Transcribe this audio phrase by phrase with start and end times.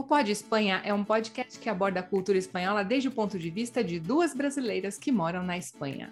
[0.00, 3.50] O Pod Espanha é um podcast que aborda a cultura espanhola desde o ponto de
[3.50, 6.10] vista de duas brasileiras que moram na Espanha.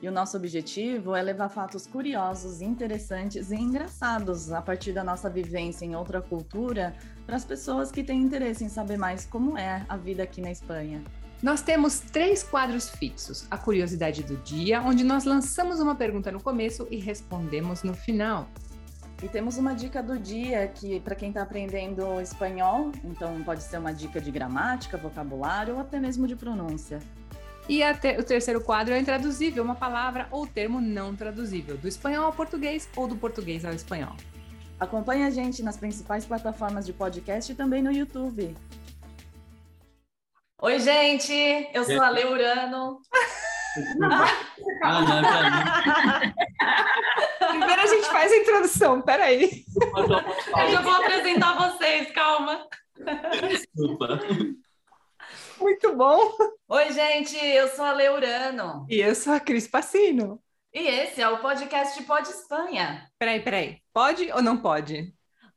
[0.00, 5.28] E o nosso objetivo é levar fatos curiosos, interessantes e engraçados a partir da nossa
[5.28, 6.96] vivência em outra cultura
[7.26, 10.50] para as pessoas que têm interesse em saber mais como é a vida aqui na
[10.50, 11.04] Espanha.
[11.42, 16.42] Nós temos três quadros fixos: a curiosidade do dia, onde nós lançamos uma pergunta no
[16.42, 18.48] começo e respondemos no final.
[19.22, 23.78] E temos uma dica do dia que para quem está aprendendo espanhol, então pode ser
[23.78, 27.00] uma dica de gramática, vocabulário ou até mesmo de pronúncia.
[27.68, 32.26] E te o terceiro quadro é intraduzível, uma palavra ou termo não traduzível, do espanhol
[32.26, 34.14] ao português ou do português ao espanhol.
[34.78, 38.54] Acompanhe a gente nas principais plataformas de podcast e também no YouTube.
[40.62, 41.32] Oi, gente!
[41.74, 43.00] Eu sou a Leurano.
[44.82, 45.22] ah, não,
[47.48, 49.64] Primeiro a gente faz a introdução, peraí.
[49.76, 52.66] Eu já vou apresentar vocês, calma.
[53.48, 54.20] Desculpa.
[55.60, 56.32] Muito bom.
[56.68, 58.86] Oi, gente, eu sou a Leurano.
[58.88, 60.40] E eu sou a Cris Passino.
[60.72, 63.08] E esse é o podcast Pode Espanha.
[63.18, 63.78] Peraí, peraí.
[63.92, 65.12] Pode ou não pode?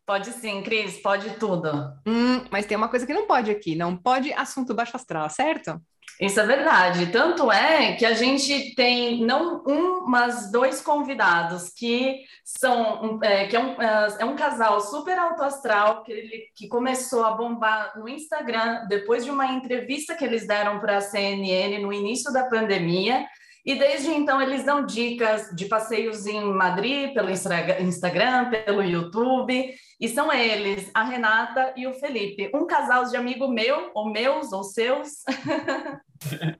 [0.05, 1.69] Pode sim, Cris, pode tudo.
[2.07, 5.79] Hum, mas tem uma coisa que não pode aqui, não pode assunto baixo astral, certo?
[6.21, 7.07] Isso é verdade.
[7.07, 13.55] Tanto é que a gente tem não um, mas dois convidados que são é, que
[13.55, 17.97] é um, é, é um casal super alto astral que, ele, que começou a bombar
[17.97, 22.43] no Instagram depois de uma entrevista que eles deram para a CNN no início da
[22.43, 23.25] pandemia.
[23.65, 30.07] E desde então eles dão dicas de passeios em Madrid pelo Instagram, pelo YouTube, e
[30.07, 34.63] são eles, a Renata e o Felipe, um casal de amigo meu, ou meus, ou
[34.63, 35.23] seus.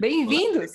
[0.00, 0.72] Bem-vindos!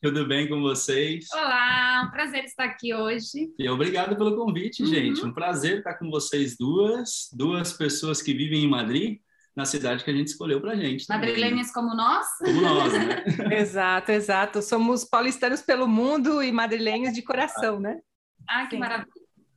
[0.00, 1.26] Tudo bem com vocês?
[1.32, 3.52] Olá, um prazer estar aqui hoje.
[3.58, 4.88] E obrigado pelo convite, uhum.
[4.88, 5.24] gente.
[5.24, 9.18] Um prazer estar com vocês duas, duas pessoas que vivem em Madrid,
[9.56, 11.06] na cidade que a gente escolheu para a gente.
[11.08, 12.26] Madrilenhas como nós?
[12.38, 13.24] Como nós, né?
[13.58, 14.62] exato, exato.
[14.62, 18.00] Somos paulistanos pelo mundo e madrilenhos de coração, né?
[18.48, 19.08] Ah, que maravilha.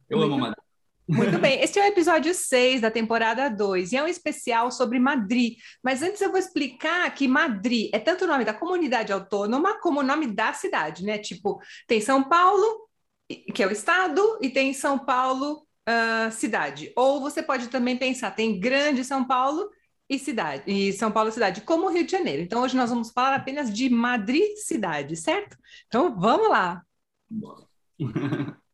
[0.10, 0.64] Eu amo Madrid.
[1.10, 5.00] Muito bem, este é o episódio 6 da temporada 2 e é um especial sobre
[5.00, 5.58] Madrid.
[5.82, 10.02] Mas antes eu vou explicar que Madrid é tanto o nome da comunidade autônoma como
[10.02, 11.18] o nome da cidade, né?
[11.18, 12.90] Tipo, tem São Paulo,
[13.54, 16.92] que é o estado, e tem São Paulo, uh, cidade.
[16.96, 19.70] Ou você pode também pensar, tem Grande São Paulo
[20.10, 22.42] e cidade, e São Paulo cidade, como o Rio de Janeiro.
[22.42, 25.58] Então hoje nós vamos falar apenas de Madrid cidade, certo?
[25.88, 26.82] Então vamos lá.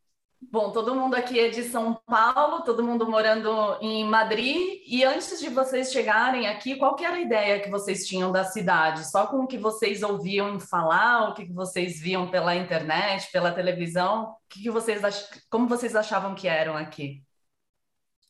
[0.54, 4.82] Bom, todo mundo aqui é de São Paulo, todo mundo morando em Madrid.
[4.86, 9.10] E antes de vocês chegarem aqui, qual era a ideia que vocês tinham da cidade?
[9.10, 14.30] Só com o que vocês ouviam falar, o que vocês viam pela internet, pela televisão?
[14.30, 15.28] O que vocês ach...
[15.50, 17.20] Como vocês achavam que eram aqui?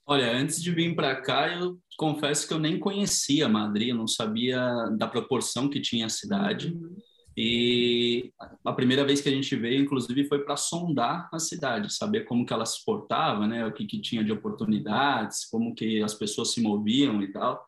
[0.07, 4.61] Olha, antes de vir para cá, eu confesso que eu nem conhecia Madrid, não sabia
[4.99, 6.73] da proporção que tinha a cidade.
[6.75, 6.97] Uhum.
[7.37, 8.33] E
[8.65, 12.47] a primeira vez que a gente veio, inclusive, foi para sondar a cidade, saber como
[12.47, 16.53] que ela se portava, né, o que, que tinha de oportunidades, como que as pessoas
[16.53, 17.67] se moviam e tal.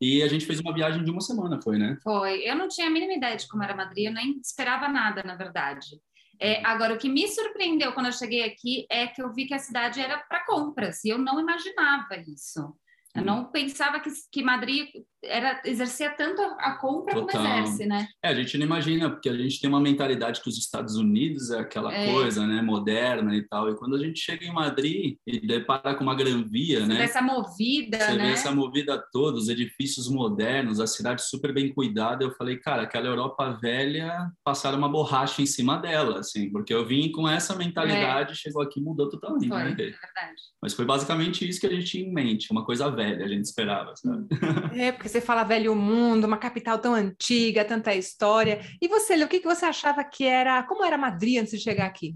[0.00, 1.98] E a gente fez uma viagem de uma semana, foi, né?
[2.02, 2.48] Foi.
[2.48, 5.34] Eu não tinha a mínima ideia de como era Madrid, eu nem esperava nada, na
[5.34, 6.00] verdade.
[6.40, 9.52] É, agora, o que me surpreendeu quando eu cheguei aqui é que eu vi que
[9.52, 12.74] a cidade era para compras, e eu não imaginava isso.
[13.14, 14.88] Eu não pensava que, que Madrid
[15.22, 17.42] era exercia tanto a compra Total.
[17.42, 18.08] como exerce, né?
[18.22, 21.50] É, a gente não imagina, porque a gente tem uma mentalidade que os Estados Unidos
[21.50, 22.10] é aquela é.
[22.10, 23.68] coisa, né, moderna e tal.
[23.68, 26.96] E quando a gente chega em Madrid e depara com uma Gran Via, você né?
[26.96, 28.26] Vê essa movida, você né?
[28.26, 32.24] vê essa movida toda, os edifícios modernos, a cidade super bem cuidada.
[32.24, 36.86] Eu falei, cara, aquela Europa velha, passaram uma borracha em cima dela, assim, porque eu
[36.86, 38.34] vim com essa mentalidade, é.
[38.34, 39.72] chegou aqui mudou totalmente, foi, né?
[39.72, 40.42] É verdade.
[40.62, 43.44] Mas foi basicamente isso que a gente tinha em mente, uma coisa velha, a gente
[43.44, 44.26] esperava, sabe?
[44.78, 48.60] É, porque você fala velho mundo, uma capital tão antiga, tanta história.
[48.80, 51.58] E você, Lê, o que, que você achava que era, como era Madrid antes de
[51.58, 52.14] chegar aqui?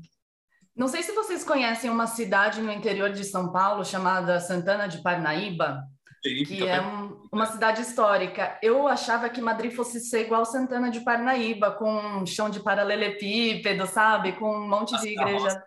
[0.77, 5.03] Não sei se vocês conhecem uma cidade no interior de São Paulo chamada Santana de
[5.03, 5.85] Parnaíba,
[6.21, 8.59] Sim, que é um, uma cidade histórica.
[8.63, 13.87] Eu achava que Madrid fosse ser igual Santana de Parnaíba, com um chão de paralelepípedo,
[13.87, 14.33] sabe?
[14.33, 15.63] Com um monte de igreja.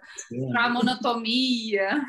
[0.52, 2.02] Para monotomia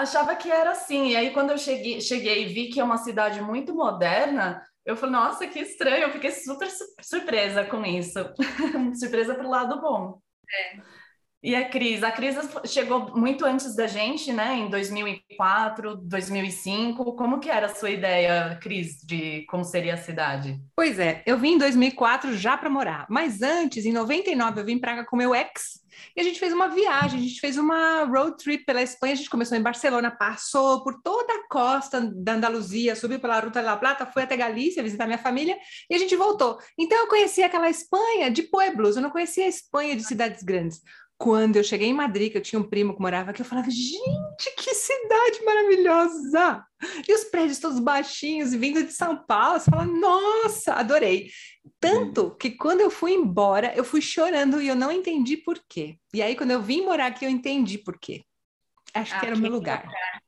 [0.00, 1.08] achava que era assim.
[1.08, 4.96] E aí, quando eu cheguei, cheguei e vi que é uma cidade muito moderna, eu
[4.96, 6.04] falei, nossa, que estranho.
[6.04, 6.68] Eu fiquei super
[7.00, 8.18] surpresa com isso.
[8.98, 10.20] surpresa pro lado bom.
[10.48, 10.96] É.
[11.42, 12.02] E a Cris?
[12.02, 14.54] A Cris chegou muito antes da gente, né?
[14.54, 17.14] Em 2004, 2005.
[17.14, 20.60] Como que era a sua ideia, Cris, de como seria a cidade?
[20.74, 23.06] Pois é, eu vim em 2004 já para morar.
[23.08, 25.85] Mas antes, em 99, eu vim para cá com meu ex.
[26.16, 29.12] E a gente fez uma viagem, a gente fez uma road trip pela Espanha.
[29.12, 33.60] A gente começou em Barcelona, passou por toda a costa da Andaluzia, subiu pela Ruta
[33.60, 35.56] de la Plata, foi até Galícia visitar minha família
[35.88, 36.58] e a gente voltou.
[36.78, 40.80] Então eu conheci aquela Espanha de pueblos, eu não conhecia a Espanha de cidades grandes.
[41.18, 43.70] Quando eu cheguei em Madrid, que eu tinha um primo que morava aqui, eu falava,
[43.70, 46.64] gente, que cidade maravilhosa!
[47.08, 51.30] E os prédios todos baixinhos, vindo de São Paulo, você fala, nossa, adorei.
[51.80, 55.98] Tanto que quando eu fui embora, eu fui chorando e eu não entendi por quê.
[56.12, 58.22] E aí, quando eu vim morar aqui, eu entendi por quê.
[58.92, 59.84] Acho ah, que era o meu lugar.
[59.84, 60.22] lugar.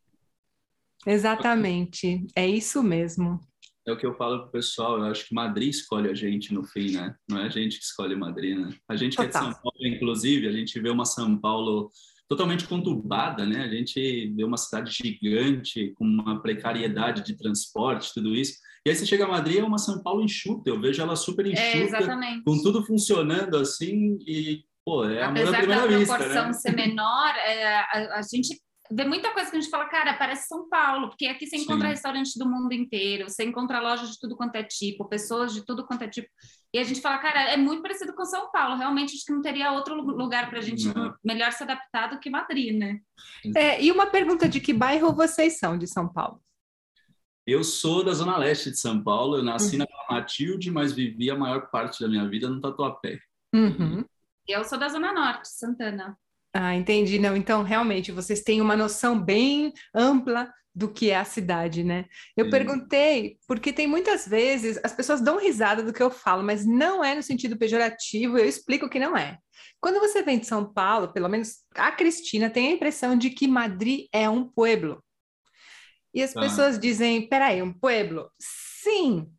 [1.06, 3.40] Exatamente, é isso mesmo
[3.88, 6.64] é o que eu falo pro pessoal, eu acho que Madrid escolhe a gente no
[6.64, 7.14] fim, né?
[7.28, 8.70] Não é a gente que escolhe Madrid, né?
[8.88, 11.90] A gente que é de São Paulo, inclusive, a gente vê uma São Paulo
[12.28, 13.64] totalmente conturbada, né?
[13.64, 18.58] A gente vê uma cidade gigante, com uma precariedade de transporte, tudo isso.
[18.84, 21.46] E aí você chega a Madrid, é uma São Paulo enxuta, eu vejo ela super
[21.46, 26.52] é, enxuta, é, com tudo funcionando assim, e, pô, é Apesar vista, da proporção né?
[26.52, 28.58] ser menor, é, a, a gente
[28.90, 31.88] vê muita coisa que a gente fala, cara, parece São Paulo, porque aqui você encontra
[31.88, 31.92] Sim.
[31.94, 35.86] restaurantes do mundo inteiro, você encontra lojas de tudo quanto é tipo, pessoas de tudo
[35.86, 36.28] quanto é tipo.
[36.72, 38.76] E a gente fala, cara, é muito parecido com São Paulo.
[38.76, 41.14] Realmente, acho que não teria outro lugar para a gente não.
[41.24, 43.00] melhor se adaptar do que Madrid, né?
[43.56, 46.42] É, e uma pergunta: de que bairro vocês são de São Paulo?
[47.46, 49.38] Eu sou da Zona Leste de São Paulo.
[49.38, 49.86] Eu nasci uhum.
[50.08, 53.18] na Matilde, mas vivi a maior parte da minha vida no Tatuapé.
[53.54, 54.04] Uhum.
[54.46, 56.18] Eu sou da Zona Norte, Santana.
[56.60, 57.20] Ah, entendi.
[57.20, 62.06] Não, então realmente vocês têm uma noção bem ampla do que é a cidade, né?
[62.36, 62.50] Eu Sim.
[62.50, 67.04] perguntei porque tem muitas vezes as pessoas dão risada do que eu falo, mas não
[67.04, 69.38] é no sentido pejorativo, eu explico que não é.
[69.80, 73.46] Quando você vem de São Paulo, pelo menos a Cristina tem a impressão de que
[73.46, 75.00] Madrid é um pueblo.
[76.12, 76.40] E as ah.
[76.40, 78.28] pessoas dizem, peraí, um pueblo?
[78.40, 79.30] Sim,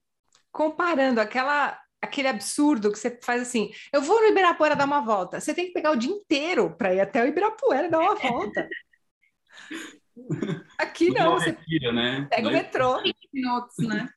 [0.53, 5.39] comparando aquela aquele absurdo que você faz assim: eu vou no Ibirapuera dar uma volta.
[5.39, 8.67] Você tem que pegar o dia inteiro para ir até o Ibirapuera dar uma volta.
[10.77, 12.27] Aqui não, você retira, né?
[12.29, 13.01] pega o metrô.
[13.33, 14.09] minutos, né?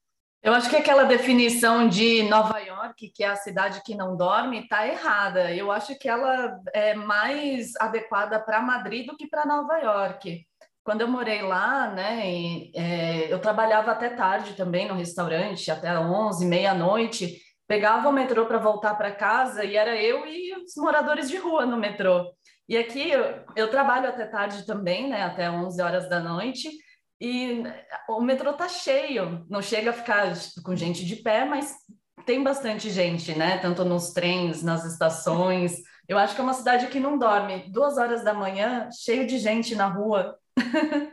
[0.42, 4.58] Eu acho que aquela definição de Nova York, que é a cidade que não dorme,
[4.58, 5.54] está errada.
[5.54, 10.44] Eu acho que ela é mais adequada para Madrid do que para Nova York.
[10.82, 15.96] Quando eu morei lá, né, e, é, eu trabalhava até tarde também no restaurante, até
[15.96, 17.40] 11, meia-noite,
[17.72, 21.64] pegava o metrô para voltar para casa e era eu e os moradores de rua
[21.64, 22.30] no metrô.
[22.68, 26.68] E aqui eu, eu, trabalho até tarde também, né, até 11 horas da noite,
[27.18, 27.62] e
[28.10, 31.74] o metrô tá cheio, não chega a ficar com gente de pé, mas
[32.26, 35.78] tem bastante gente, né, tanto nos trens, nas estações.
[36.06, 37.70] Eu acho que é uma cidade que não dorme.
[37.70, 40.36] Duas horas da manhã, cheio de gente na rua,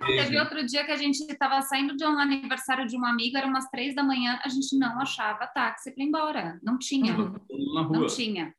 [0.06, 3.48] Teve outro dia que a gente estava saindo de um aniversário de uma amiga, era
[3.48, 6.60] umas três da manhã, a gente não achava táxi para ir embora.
[6.62, 7.16] Não tinha.
[7.18, 7.90] Uhum.
[7.90, 8.54] Não tinha.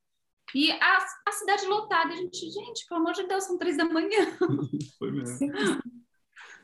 [0.55, 0.99] E a,
[1.29, 4.27] a cidade lotada, a gente, gente, pelo amor de Deus, são três da manhã.
[4.99, 5.53] Foi mesmo.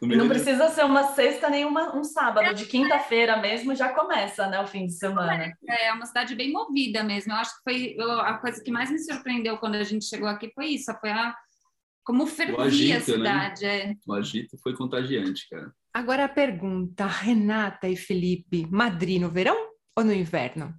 [0.03, 4.61] Não precisa ser uma sexta nem uma, um sábado, de quinta-feira mesmo já começa, né,
[4.61, 5.55] o fim de semana.
[5.67, 7.33] É, é uma cidade bem movida mesmo.
[7.33, 10.53] Eu acho que foi a coisa que mais me surpreendeu quando a gente chegou aqui
[10.55, 11.35] foi isso, foi a,
[12.07, 13.63] como fervia agito, a cidade.
[13.63, 13.91] Né?
[13.91, 13.95] É.
[14.07, 15.73] O agito foi contagiante, cara.
[15.93, 19.57] Agora a pergunta, Renata e Felipe, Madrid no verão
[19.99, 20.73] ou no inverno?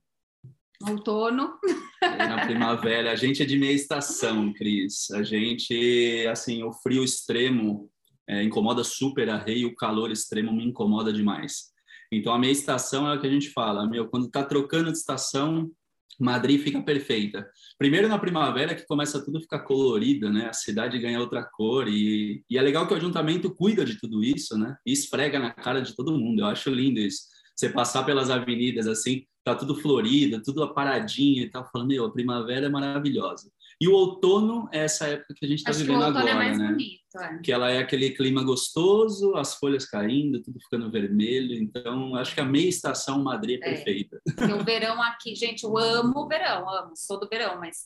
[0.81, 1.59] Outono.
[2.01, 3.11] É, na primavera.
[3.11, 5.11] A gente é de meia estação, Cris.
[5.11, 7.89] A gente, assim, o frio extremo
[8.29, 11.73] é, incomoda super a rei o calor extremo me incomoda demais.
[12.11, 14.97] Então, a meia estação é o que a gente fala, meu, quando tá trocando de
[14.97, 15.69] estação,
[16.19, 17.47] Madrid fica perfeita.
[17.77, 20.47] Primeiro na primavera que começa tudo a ficar colorido, né?
[20.47, 24.23] A cidade ganha outra cor e, e é legal que o ajuntamento cuida de tudo
[24.23, 24.75] isso, né?
[24.85, 26.41] E esfrega na cara de todo mundo.
[26.41, 27.23] Eu acho lindo isso.
[27.55, 32.11] Você passar pelas avenidas assim, tá tudo florido, tudo aparadinho e tal, falando, meu, a
[32.11, 33.49] primavera é maravilhosa.
[33.79, 36.69] E o outono é essa época que a gente está vivendo é agora, é né?
[36.69, 37.37] Bonito, é.
[37.43, 41.53] Que ela é aquele clima gostoso, as folhas caindo, tudo ficando vermelho.
[41.53, 43.73] Então, acho que a meia estação Madrid é, é.
[43.73, 44.19] perfeita.
[44.25, 47.85] E o verão aqui, gente, eu amo o verão, amo, sou do verão, mas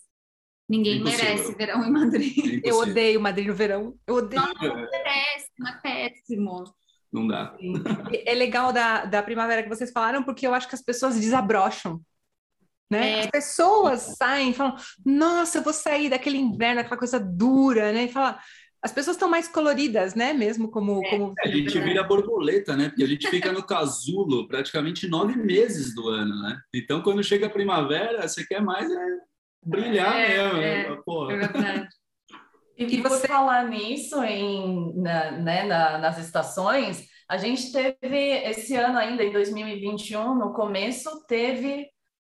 [0.69, 1.25] ninguém Impossível.
[1.25, 2.61] merece verão em Madrid.
[2.63, 3.95] eu odeio Madrid no verão.
[4.07, 4.41] Eu odeio.
[4.41, 6.63] Não, não merece, é péssimo.
[7.11, 7.57] Não dá.
[8.25, 12.01] É legal da, da primavera que vocês falaram, porque eu acho que as pessoas desabrocham.
[12.91, 13.11] Né?
[13.11, 13.19] É.
[13.21, 18.03] As pessoas saem e falam, nossa, eu vou sair daquele inverno, aquela coisa dura, né?
[18.03, 18.37] E fala,
[18.83, 20.33] as pessoas estão mais coloridas, né?
[20.33, 21.01] Mesmo como.
[21.05, 21.09] É.
[21.09, 21.33] como...
[21.39, 22.89] É, a gente vira borboleta, né?
[22.89, 26.59] Porque a gente fica no casulo praticamente nove meses do ano, né?
[26.75, 29.05] Então, quando chega a primavera, você quer mais é
[29.63, 30.57] brilhar é, mesmo.
[30.57, 31.01] É, né?
[31.05, 31.33] Porra.
[31.33, 31.87] é verdade.
[32.77, 33.19] E, e você...
[33.21, 38.17] por falar nisso, em, na, né, na, nas estações, a gente teve
[38.49, 41.87] esse ano ainda, em 2021, no começo, teve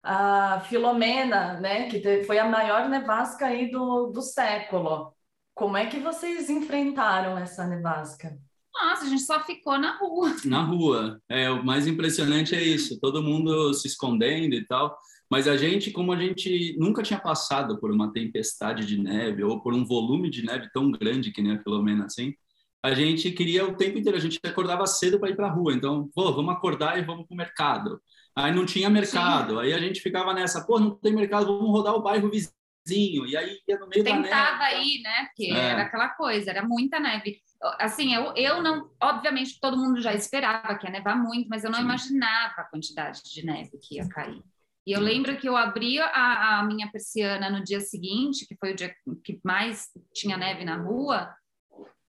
[0.07, 5.13] a Filomena, né, que foi a maior nevasca aí do, do século.
[5.53, 8.39] Como é que vocês enfrentaram essa nevasca?
[8.73, 10.37] Nossa, a gente só ficou na rua.
[10.45, 11.21] Na rua.
[11.29, 14.97] É, o mais impressionante é isso, todo mundo se escondendo e tal.
[15.29, 19.61] Mas a gente, como a gente nunca tinha passado por uma tempestade de neve ou
[19.61, 22.33] por um volume de neve tão grande que nem a Filomena assim,
[22.81, 25.73] a gente queria o tempo inteiro, a gente acordava cedo para ir para a rua.
[25.73, 28.01] Então, pô, vamos acordar e vamos para o mercado.
[28.37, 29.61] Aí não tinha mercado, Sim.
[29.61, 33.27] aí a gente ficava nessa, pô, não tem mercado, vamos rodar o bairro vizinho.
[33.27, 34.83] E aí ia no meio Tentava da neve.
[34.83, 35.25] ir, né?
[35.25, 35.57] Porque é.
[35.57, 37.41] era aquela coisa, era muita neve.
[37.79, 41.71] Assim, eu, eu não, obviamente todo mundo já esperava que ia nevar muito, mas eu
[41.71, 41.85] não Sim.
[41.85, 44.43] imaginava a quantidade de neve que ia cair.
[44.87, 48.73] E eu lembro que eu abri a, a, minha persiana no dia seguinte, que foi
[48.73, 51.35] o dia que mais tinha neve na rua,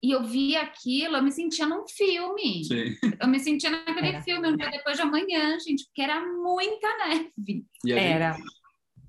[0.05, 2.63] e eu vi aquilo, eu me sentia num filme.
[2.63, 2.95] Sim.
[3.19, 4.21] Eu me sentia naquele era.
[4.21, 7.65] filme, um dia depois de amanhã, gente, porque era muita neve.
[7.87, 8.33] era.
[8.33, 8.45] Gente,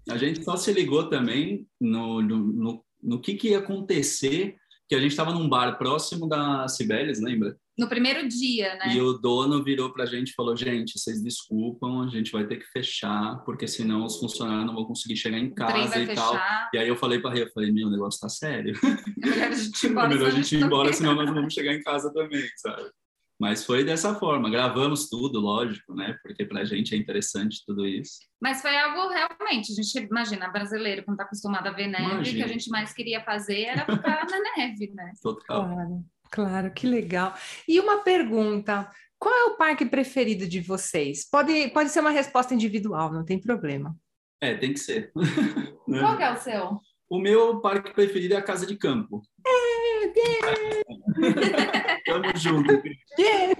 [0.08, 4.56] a gente só se ligou também no, no, no, no que, que ia acontecer,
[4.88, 7.58] que a gente estava num bar próximo da Cibeles, lembra?
[7.78, 8.94] No primeiro dia, né?
[8.94, 12.46] E o dono virou para a gente e falou: gente, vocês desculpam, a gente vai
[12.46, 16.34] ter que fechar, porque senão os funcionários não vão conseguir chegar em casa e tal.
[16.72, 18.74] E aí eu falei para eu falei: meu, o negócio tá sério.
[19.26, 21.34] É melhor a gente ir embora, é melhor a gente ir embora senão nós não
[21.34, 22.90] vamos chegar em casa também, sabe?
[23.38, 26.16] Mas foi dessa forma, gravamos tudo, lógico, né?
[26.22, 28.18] Porque para a gente é interessante tudo isso.
[28.40, 32.34] Mas foi algo realmente, a gente imagina, brasileiro, quando está acostumado a ver neve, o
[32.34, 35.12] que a gente mais queria fazer era ficar na neve, né?
[35.22, 35.66] Total.
[35.66, 36.04] Claro.
[36.30, 37.34] Claro, que legal.
[37.66, 41.28] E uma pergunta: qual é o parque preferido de vocês?
[41.28, 43.96] Pode, pode ser uma resposta individual, não tem problema.
[44.40, 45.12] É, tem que ser.
[45.86, 46.00] Né?
[46.00, 46.80] Qual é o seu?
[47.08, 49.22] O meu parque preferido é a Casa de Campo.
[49.46, 52.02] É, yeah.
[52.04, 52.82] Tamo junto.
[53.16, 53.54] Yeah.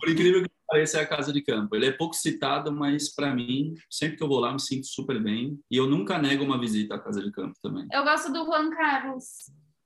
[0.00, 1.76] Por incrível que pareça, é a Casa de Campo.
[1.76, 5.22] Ele é pouco citado, mas para mim, sempre que eu vou lá, me sinto super
[5.22, 5.60] bem.
[5.70, 7.86] E eu nunca nego uma visita à Casa de Campo também.
[7.92, 9.24] Eu gosto do Juan Carlos.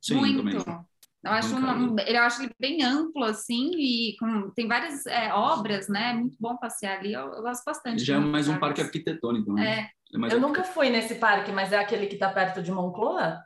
[0.01, 0.65] Sim, Muito.
[0.65, 0.79] Também.
[1.25, 5.89] Eu acho, uma, eu acho ele bem amplo, assim, e com, tem várias é, obras,
[5.89, 6.11] né?
[6.11, 8.05] É muito bom passear ali, eu, eu gosto bastante.
[8.05, 9.91] Já é mais um parque arquitetônico, né?
[10.15, 10.27] É.
[10.27, 13.43] é eu nunca fui nesse parque, mas é aquele que está perto de Moncloa?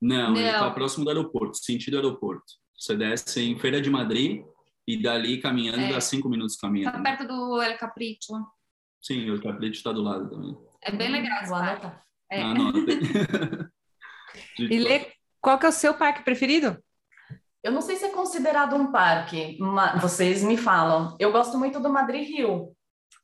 [0.00, 0.36] Não, Não.
[0.36, 2.44] ele está próximo do aeroporto, sentido aeroporto.
[2.76, 4.44] Você desce em Feira de Madrid
[4.86, 5.92] e dali caminhando é.
[5.92, 6.96] dá cinco minutos caminhando.
[6.96, 8.32] Está perto do El Capricho.
[9.00, 10.56] Sim, o El Capricho está do lado também.
[10.82, 11.92] É bem legal esse parque.
[12.30, 12.42] É.
[12.42, 12.78] Anota.
[14.58, 16.76] e Lê, qual que é o seu parque preferido?
[17.62, 21.16] Eu não sei se é considerado um parque, mas vocês me falam.
[21.18, 22.72] Eu gosto muito do Madrid Rio.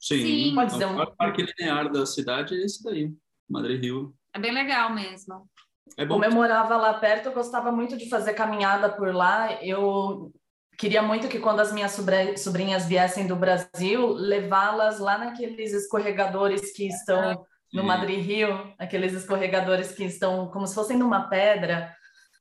[0.00, 0.54] Sim, Sim.
[0.54, 1.00] pode ser um...
[1.00, 3.12] o parque linear da cidade é esse daí,
[3.48, 4.14] Madrid Rio.
[4.34, 5.48] É bem legal mesmo.
[5.96, 6.14] É bom.
[6.14, 9.62] Como eu morava lá perto, eu gostava muito de fazer caminhada por lá.
[9.62, 10.32] Eu
[10.76, 11.96] queria muito que quando as minhas
[12.36, 19.92] sobrinhas viessem do Brasil, levá-las lá naqueles escorregadores que estão no Madrid Rio, aqueles escorregadores
[19.92, 21.94] que estão como se fossem numa pedra.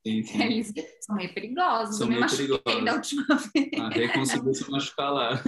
[0.05, 0.43] Sim, sim.
[0.43, 1.98] Eles são meio perigosos.
[1.98, 2.86] São eu meio perigosos.
[2.86, 3.79] da última vez.
[3.79, 5.41] A Rei conseguiu se machucar lá.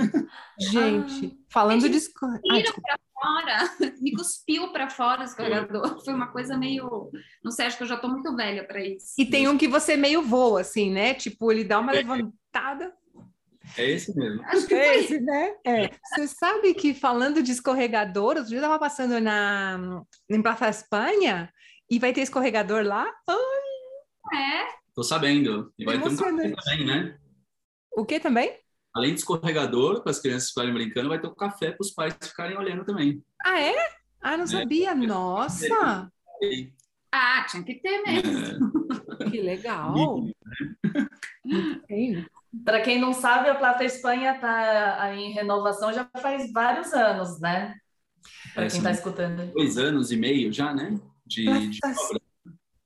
[0.60, 2.00] Gente, ah, falando de...
[2.10, 6.04] Para fora, me cuspiu para fora o escorregador.
[6.04, 7.12] Foi uma coisa meio...
[7.44, 9.14] Não sei, acho que eu já estou muito velha para isso.
[9.18, 11.14] E tem um que você meio voa, assim, né?
[11.14, 11.98] Tipo, ele dá uma é.
[11.98, 12.94] levantada...
[13.78, 14.44] É esse mesmo.
[14.44, 15.56] Acho que é esse, né?
[15.66, 15.90] É.
[16.14, 21.52] Você sabe que falando de escorregador, outro dia eu estava passando na, em Praça Espanha
[21.90, 23.12] e vai ter escorregador lá.
[23.28, 23.65] Ai,
[24.34, 24.68] é.
[24.94, 25.74] Tô sabendo.
[25.78, 27.18] E vai ter um café também, né?
[27.92, 28.58] O que também?
[28.94, 32.16] Além de escorregador, para as crianças ficarem brincando, vai ter um café para os pais
[32.22, 33.22] ficarem olhando também.
[33.44, 33.76] Ah, é?
[34.22, 34.48] Ah, não é.
[34.48, 34.96] sabia.
[34.96, 36.10] Nossa!
[37.12, 38.88] Ah, tinha que ter mesmo.
[39.22, 39.30] É.
[39.30, 39.94] Que legal.
[42.64, 47.76] Para quem não sabe, a Plata Espanha está em renovação já faz vários anos, né?
[48.54, 49.52] Para quem está escutando.
[49.54, 51.00] Dois anos e meio já, né?
[51.26, 52.25] De, de obra.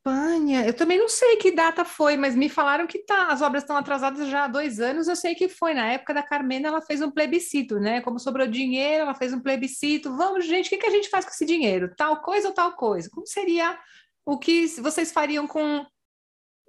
[0.09, 3.63] Espanha, eu também não sei que data foi, mas me falaram que tá, as obras
[3.63, 5.07] estão atrasadas já há dois anos.
[5.07, 8.01] Eu sei que foi na época da Carmena, ela fez um plebiscito, né?
[8.01, 10.15] Como sobrou dinheiro, ela fez um plebiscito.
[10.15, 11.93] Vamos, gente, o que, que a gente faz com esse dinheiro?
[11.95, 13.09] Tal coisa ou tal coisa?
[13.11, 13.77] Como seria
[14.25, 15.85] o que vocês fariam com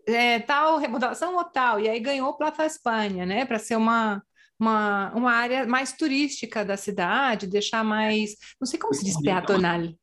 [0.06, 1.80] é, tal remodelação ou tal?
[1.80, 3.44] E aí ganhou Plata Espanha, né?
[3.44, 4.22] Para ser uma,
[4.58, 9.94] uma, uma área mais turística da cidade, deixar mais, não sei como se diz, peatonal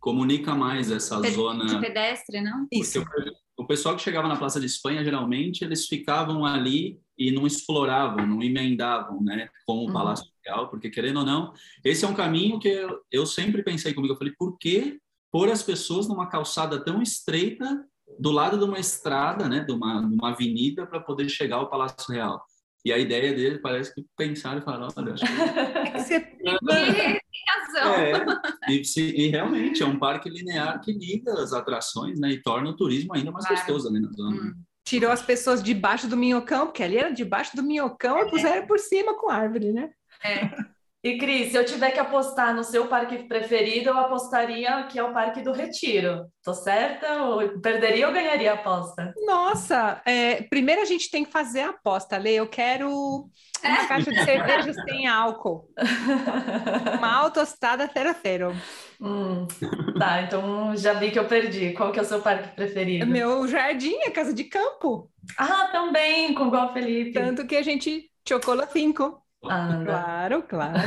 [0.00, 1.66] comunica mais essa de, zona.
[1.66, 2.66] De pedestre, não?
[2.72, 3.00] Isso.
[3.56, 7.46] O, o pessoal que chegava na Praça de Espanha, geralmente, eles ficavam ali e não
[7.46, 9.92] exploravam, não emendavam, né, com o uhum.
[9.92, 11.52] Palácio Real, porque querendo ou não,
[11.84, 14.98] esse é um caminho que eu, eu sempre pensei comigo, eu falei, por que
[15.30, 17.84] pôr as pessoas numa calçada tão estreita
[18.18, 21.68] do lado de uma estrada, né, de uma, de uma avenida para poder chegar ao
[21.68, 22.42] Palácio Real.
[22.84, 25.30] E a ideia dele parece que pensaram e falaram, olha, acho que...
[25.98, 27.19] Você tem
[27.50, 27.94] razão.
[27.94, 32.42] É, e, se, e, realmente é um parque linear que liga as atrações, né, e
[32.42, 33.62] torna o turismo ainda mais claro.
[33.62, 34.36] gostoso ali na zona.
[34.36, 34.54] Hum.
[34.84, 38.22] Tirou as pessoas debaixo do minhocão, porque ali era debaixo do minhocão é.
[38.22, 39.90] e puseram por cima com árvore, né?
[40.24, 40.50] É.
[41.02, 45.02] E Cris, se eu tiver que apostar no seu parque preferido, eu apostaria que é
[45.02, 46.26] o Parque do Retiro.
[46.44, 47.22] Tô certa?
[47.22, 49.14] Ou perderia ou ganharia a aposta?
[49.24, 52.34] Nossa, é, primeiro a gente tem que fazer a aposta, Lê.
[52.34, 52.90] Eu quero
[53.64, 55.70] uma caixa de cerveja sem álcool.
[56.98, 58.54] Uma autostada terceiro.
[59.00, 59.46] Hum,
[59.98, 61.72] tá, então já vi que eu perdi.
[61.72, 63.06] Qual que é o seu parque preferido?
[63.06, 65.10] Meu jardim, a casa de campo.
[65.38, 67.12] Ah, também, com igual Felipe.
[67.12, 69.18] Tanto que a gente chocola cinco.
[69.84, 70.78] Claro, claro.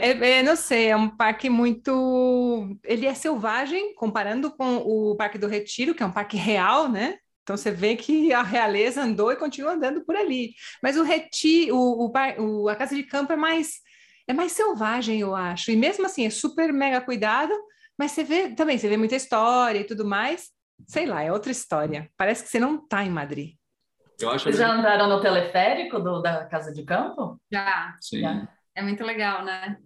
[0.00, 2.76] É, é, é, não sei, é um parque muito.
[2.84, 7.18] Ele é selvagem, comparando com o Parque do Retiro, que é um parque real, né?
[7.42, 10.52] Então você vê que a realeza andou e continua andando por ali.
[10.82, 12.12] Mas o Retiro, o, o,
[12.64, 13.74] o, a Casa de Campo é mais,
[14.26, 15.70] é mais selvagem, eu acho.
[15.70, 17.52] E mesmo assim, é super mega cuidado,
[17.96, 20.50] mas você vê também, você vê muita história e tudo mais.
[20.88, 22.10] Sei lá, é outra história.
[22.16, 23.55] Parece que você não está em Madrid.
[24.20, 27.40] Eu acho Vocês já andaram no teleférico do, da Casa de Campo?
[27.52, 27.94] Já.
[28.00, 28.20] Sim.
[28.20, 28.48] Já.
[28.74, 29.76] É muito legal, né?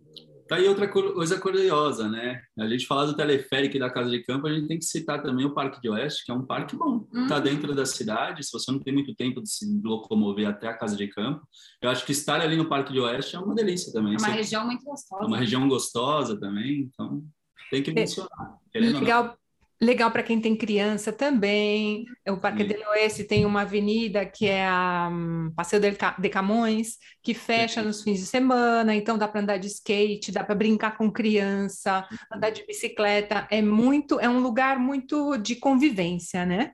[0.51, 2.43] Tá aí outra coisa curiosa, né?
[2.59, 5.23] A gente falar do teleférico e da Casa de Campo, a gente tem que citar
[5.23, 7.07] também o Parque de Oeste, que é um parque bom.
[7.23, 7.41] Está hum.
[7.41, 10.97] dentro da cidade, se você não tem muito tempo de se locomover até a Casa
[10.97, 11.47] de Campo,
[11.81, 14.15] eu acho que estar ali no Parque de Oeste é uma delícia também.
[14.15, 14.33] É uma você...
[14.33, 15.23] região muito gostosa.
[15.23, 17.23] É uma região gostosa também, então
[17.71, 18.59] tem que é mencionar.
[18.75, 19.37] Legal,
[19.83, 22.05] Legal para quem tem criança também.
[22.29, 27.33] O Parque do Oeste tem uma avenida que é a um, Passeio de Camões, que
[27.33, 31.11] fecha nos fins de semana, então dá para andar de skate, dá para brincar com
[31.11, 33.49] criança, andar de bicicleta.
[33.51, 36.73] É muito, é um lugar muito de convivência, né?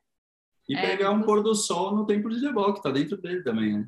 [0.69, 3.43] E é, pegar um pôr do sol no tempo de Debol, que está dentro dele
[3.45, 3.87] também, né?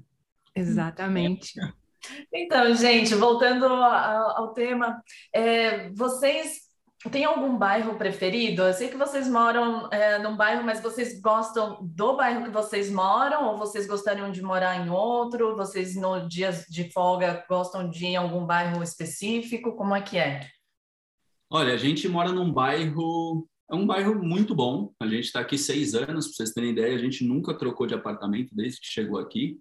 [0.55, 1.55] Exatamente.
[2.33, 5.03] Então, gente, voltando ao, ao tema,
[5.35, 6.68] é, vocês
[7.11, 8.63] tem algum bairro preferido?
[8.63, 12.91] Eu sei que vocês moram é, num bairro, mas vocês gostam do bairro que vocês
[12.91, 15.55] moram ou vocês gostariam de morar em outro?
[15.57, 19.77] Vocês, no dias de folga, gostam de ir em algum bairro específico?
[19.77, 20.49] Como é que é?
[21.49, 23.49] Olha, a gente mora num bairro.
[23.71, 24.93] É um bairro muito bom.
[25.01, 26.97] A gente está aqui seis anos, para vocês terem ideia.
[26.97, 29.61] A gente nunca trocou de apartamento desde que chegou aqui.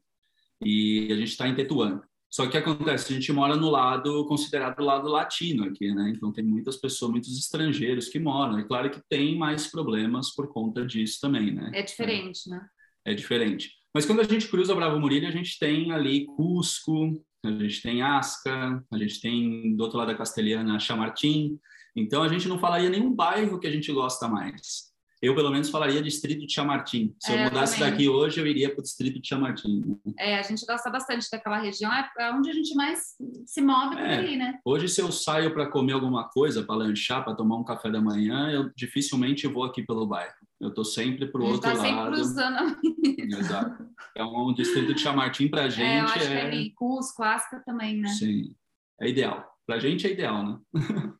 [0.60, 2.02] E a gente está em Tetuán.
[2.29, 6.13] Só que acontece, a gente mora no lado considerado lado latino aqui, né?
[6.15, 8.59] Então tem muitas pessoas, muitos estrangeiros que moram.
[8.59, 11.71] É claro que tem mais problemas por conta disso também, né?
[11.73, 12.67] É diferente, é, né?
[13.05, 13.71] É diferente.
[13.93, 18.01] Mas quando a gente cruza Bravo Murilo, a gente tem ali Cusco, a gente tem
[18.01, 21.57] Asca, a gente tem do outro lado da Castelhana Chamartim.
[21.95, 24.87] Então a gente não falaria nenhum bairro que a gente gosta mais
[25.21, 27.15] eu pelo menos falaria distrito de Chamartim.
[27.19, 29.99] Se é, eu mudasse daqui hoje, eu iria para o distrito de Chamartim.
[30.17, 33.95] É, a gente gosta bastante daquela região, é, é onde a gente mais se move
[33.95, 34.60] por é, ali, né?
[34.63, 37.99] Hoje, se eu saio para comer alguma coisa, para lanchar, para tomar um café da
[37.99, 40.34] manhã, eu dificilmente vou aqui pelo bairro.
[40.60, 41.82] Eu estou sempre para o outro tá lado.
[41.82, 42.77] sempre cruzando.
[43.17, 43.88] Exato.
[44.12, 45.99] Então, o distrito de Chamartim para a gente é...
[45.99, 46.27] Eu acho é...
[46.27, 48.10] que é ali, Cusco, Asca também, né?
[48.10, 48.56] Sim,
[48.99, 49.45] é ideal.
[49.65, 50.58] Para a gente é ideal, né?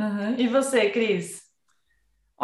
[0.00, 0.34] Uhum.
[0.36, 1.51] E você, Cris?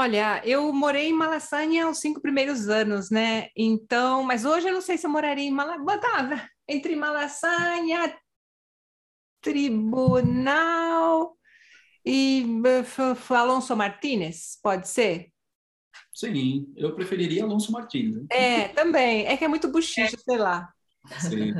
[0.00, 3.48] Olha, eu morei em Malasanha os cinco primeiros anos, né?
[3.56, 6.48] Então, mas hoje eu não sei se eu moraria em Malasanha.
[6.70, 8.16] Entre Malasanha,
[9.40, 11.36] Tribunal
[12.04, 12.46] e
[13.30, 15.32] Alonso Martínez, pode ser?
[16.14, 18.22] Sim, eu preferiria Alonso Martínez.
[18.22, 18.26] Né?
[18.30, 19.26] É, também.
[19.26, 20.18] É que é muito buchicho, é.
[20.20, 20.72] sei lá.
[21.18, 21.54] Sim.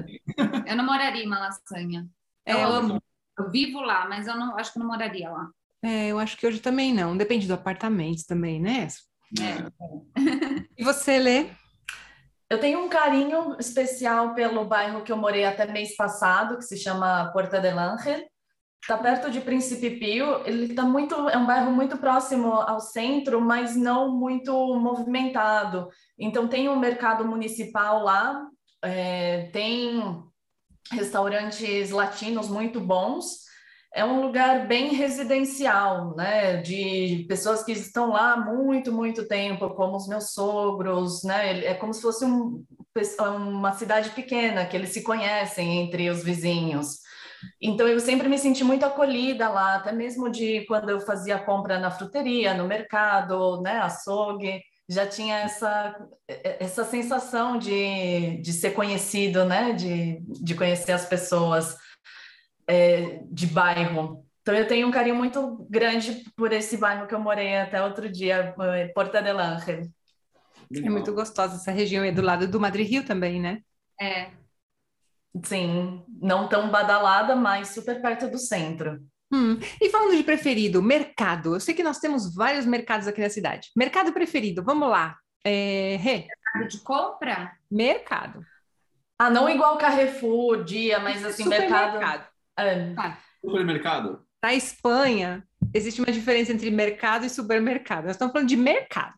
[0.64, 2.09] Eu não moraria em Malasanha.
[2.46, 3.03] É, eu amo.
[3.37, 5.51] Eu vivo lá, mas eu não acho que não moraria lá.
[5.82, 7.16] É, eu acho que hoje também não.
[7.16, 8.88] Depende do apartamento também, né?
[9.38, 10.20] É.
[10.76, 11.46] e você, Lê?
[12.50, 16.78] Eu tenho um carinho especial pelo bairro que eu morei até mês passado, que se
[16.78, 18.26] chama Porta del Ángel.
[18.80, 20.46] Está perto de Príncipe Pio.
[20.46, 25.88] Ele tá muito, é um bairro muito próximo ao centro, mas não muito movimentado.
[26.18, 28.48] Então tem um mercado municipal lá,
[28.82, 30.02] é, tem
[30.90, 33.47] restaurantes latinos muito bons
[33.94, 36.59] é um lugar bem residencial, né?
[36.59, 41.64] De pessoas que estão lá há muito, muito tempo, como os meus sogros, né?
[41.64, 42.64] É como se fosse um,
[43.27, 46.98] uma cidade pequena, que eles se conhecem entre os vizinhos.
[47.62, 51.79] Então, eu sempre me senti muito acolhida lá, até mesmo de quando eu fazia compra
[51.79, 53.79] na fruteria, no mercado, né?
[53.79, 55.94] Açougue já tinha essa,
[56.27, 59.72] essa sensação de, de ser conhecido, né?
[59.72, 61.77] De, de conhecer as pessoas
[62.68, 64.24] é, de bairro.
[64.42, 68.09] Então eu tenho um carinho muito grande por esse bairro que eu morei até outro
[68.09, 69.88] dia, é, Porta del Ángel.
[70.74, 73.61] É muito gostosa essa região, é do lado do Madrid Rio também, né?
[74.00, 74.31] É.
[75.44, 79.00] Sim, não tão badalada, mas super perto do centro.
[79.33, 79.59] Hum.
[79.81, 81.54] E falando de preferido, mercado.
[81.54, 83.70] Eu sei que nós temos vários mercados aqui na cidade.
[83.76, 85.16] Mercado preferido, vamos lá.
[85.44, 87.52] É, Mercado de compra?
[87.70, 88.44] mercado.
[89.18, 92.26] Ah, não igual Carrefour, dia, mas assim, mercado.
[92.59, 93.12] Supermercado.
[93.12, 93.18] É.
[93.40, 94.27] Supermercado?
[94.42, 98.05] Na Espanha, existe uma diferença entre mercado e supermercado.
[98.05, 99.14] Nós estamos falando de mercado.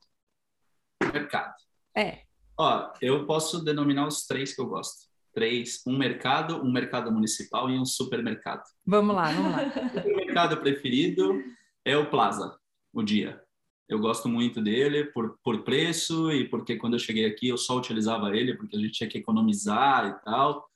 [1.13, 1.55] Mercado.
[1.97, 2.23] É.
[2.59, 5.09] Ó, eu posso denominar os três que eu gosto.
[5.33, 5.83] Três.
[5.87, 8.63] Um mercado, um mercado municipal e um supermercado.
[8.85, 9.63] Vamos lá, vamos lá.
[9.95, 11.43] O supermercado preferido
[11.85, 12.59] é o Plaza,
[12.93, 13.43] o Dia.
[13.89, 17.77] Eu gosto muito dele por, por preço e porque quando eu cheguei aqui eu só
[17.77, 20.70] utilizava ele porque a gente tinha que economizar e tal.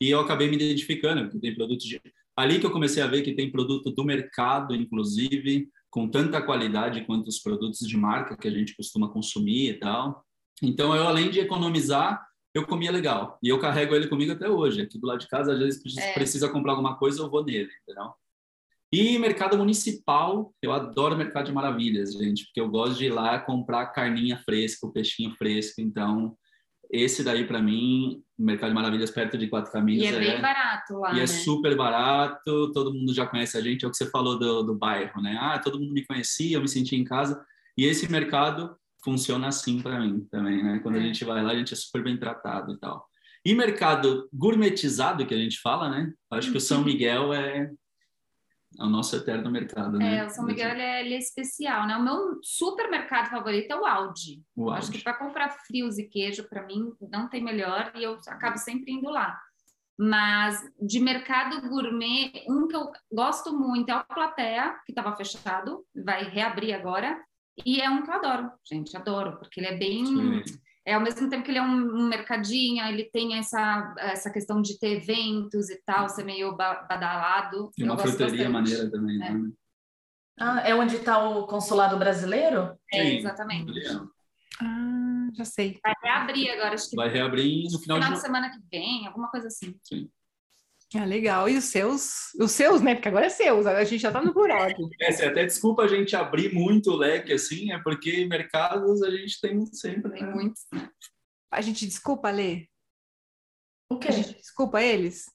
[0.00, 2.00] E eu acabei me identificando, porque tem produtos de...
[2.36, 7.04] Ali que eu comecei a ver que tem produto do mercado, inclusive, com tanta qualidade
[7.04, 10.24] quanto os produtos de marca que a gente costuma consumir e tal.
[10.62, 13.38] Então, eu, além de economizar, eu comia legal.
[13.42, 14.80] E eu carrego ele comigo até hoje.
[14.80, 16.12] Aqui do lado de casa, às vezes É.
[16.12, 18.12] precisa comprar alguma coisa, eu vou nele, entendeu?
[18.92, 23.38] E mercado municipal, eu adoro mercado de maravilhas, gente, porque eu gosto de ir lá
[23.38, 25.80] comprar carninha fresca, o peixinho fresco.
[25.80, 26.36] Então,
[26.90, 30.98] esse daí, para mim, mercado de maravilhas perto de Quatro E Caminhos, é bem barato
[30.98, 31.22] lá, e né?
[31.22, 34.62] é super barato, todo mundo já conhece a gente, é o que você falou do,
[34.62, 35.36] do bairro, né?
[35.40, 37.42] Ah, todo mundo me conhecia, eu me sentia em casa.
[37.76, 40.78] E esse mercado funciona assim para mim também, né?
[40.82, 41.02] Quando a É.
[41.02, 43.06] gente vai lá, a gente é super bem tratado e tal.
[43.44, 46.12] E mercado gourmetizado, que a gente fala, né?
[46.32, 47.70] Acho que o São Miguel é, é
[48.78, 50.18] o nosso eterno mercado, né?
[50.18, 51.96] É, o São Miguel ele é, ele é especial, né?
[51.96, 54.42] O meu supermercado favorito é o Aldi.
[54.56, 54.98] O Acho Aldi.
[54.98, 58.92] que para comprar frios e queijo, para mim, não tem melhor e eu acabo sempre
[58.92, 59.36] indo lá.
[59.98, 65.84] Mas de mercado gourmet, um que eu gosto muito é o Platea, que estava fechado,
[66.04, 67.20] vai reabrir agora.
[67.66, 70.06] E é um que eu adoro, gente, adoro, porque ele é bem.
[70.06, 70.42] Sim.
[70.88, 74.62] É ao mesmo tempo que ele é um, um mercadinho, ele tem essa, essa questão
[74.62, 77.70] de ter eventos e tal, ser meio ba- badalado.
[77.76, 79.30] E uma fruteria maneira também, É.
[79.34, 79.50] né?
[80.40, 82.74] Ah, é onde está o consulado brasileiro?
[82.90, 83.16] É, Sim.
[83.18, 83.70] exatamente.
[84.62, 85.78] Ah, já sei.
[85.82, 89.06] Vai reabrir agora, acho que Vai reabrir no final, final de de semana que vem,
[89.06, 89.78] alguma coisa assim.
[90.94, 91.48] Ah, legal.
[91.48, 92.32] E os seus?
[92.40, 92.94] Os seus, né?
[92.94, 94.68] Porque agora é seus, a gente já tá no plural.
[95.00, 99.40] É, até desculpa a gente abrir muito o leque assim, é porque mercados a gente
[99.40, 100.12] tem sempre.
[100.12, 100.32] Tem né?
[100.32, 100.62] muitos.
[101.50, 102.66] A gente desculpa, Lê?
[103.90, 104.08] O quê?
[104.08, 105.26] A gente desculpa eles?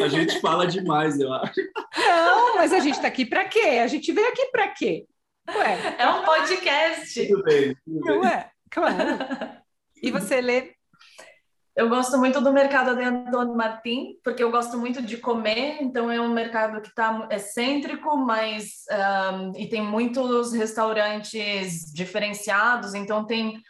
[0.00, 1.60] A gente fala demais, eu acho.
[1.96, 3.80] Não, mas a gente tá aqui pra quê?
[3.82, 5.06] A gente veio aqui pra quê?
[5.48, 7.26] Ué, É um podcast.
[7.26, 8.18] Tudo bem, tudo bem.
[8.18, 8.50] não é?
[8.70, 9.18] Claro.
[10.02, 10.74] E você, Lê?
[11.76, 16.10] Eu gosto muito do mercado de Antônio Martim, porque eu gosto muito de comer, então
[16.10, 18.84] é um mercado que está excêntrico, mas
[19.32, 23.62] um, e tem muitos restaurantes diferenciados, então tem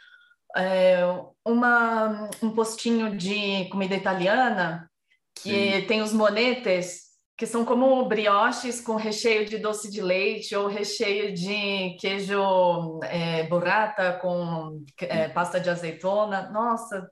[0.56, 1.00] é,
[1.44, 4.90] uma, um postinho de comida italiana
[5.34, 7.10] que tem os monetes,
[7.40, 13.44] que são como brioches com recheio de doce de leite ou recheio de queijo é,
[13.44, 16.50] burrata com é, pasta de azeitona.
[16.50, 17.09] Nossa,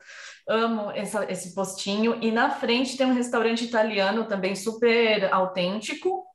[0.47, 2.19] amo essa, esse postinho.
[2.21, 6.27] E na frente tem um restaurante italiano também super autêntico.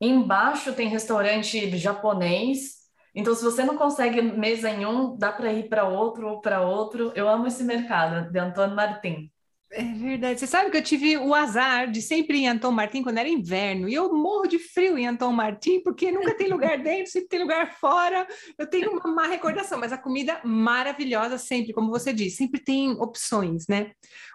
[0.00, 2.82] Embaixo tem restaurante japonês.
[3.12, 6.60] Então, se você não consegue mesa em um, dá para ir para outro ou para
[6.60, 7.10] outro.
[7.16, 9.28] Eu amo esse mercado de Antônio Martim.
[9.74, 10.38] É verdade.
[10.38, 13.28] Você sabe que eu tive o azar de sempre ir em Anton Martin quando era
[13.28, 13.88] inverno.
[13.88, 17.40] E eu morro de frio em Anton Martin, porque nunca tem lugar dentro, sempre tem
[17.40, 18.26] lugar fora.
[18.58, 22.90] Eu tenho uma má recordação, mas a comida maravilhosa sempre, como você disse, sempre tem
[23.00, 23.92] opções, né?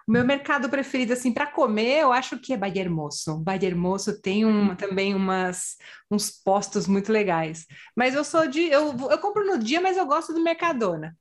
[0.08, 3.38] O meu mercado preferido, assim, para comer, eu acho que é Bahia Hermoso.
[3.38, 5.76] Bahia Hermoso tem uma, também umas,
[6.10, 7.64] uns postos muito legais.
[7.96, 8.62] Mas eu sou de...
[8.62, 11.16] Eu, eu compro no dia, mas eu gosto do Mercadona.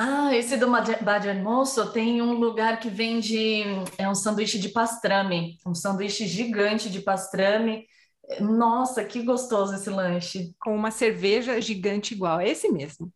[0.00, 3.64] Ah, esse do Bad Moço tem um lugar que vende
[3.98, 7.84] é um sanduíche de pastrame, um sanduíche gigante de pastrame.
[8.40, 10.54] Nossa, que gostoso esse lanche.
[10.60, 12.38] com uma cerveja gigante igual.
[12.38, 13.12] É esse mesmo.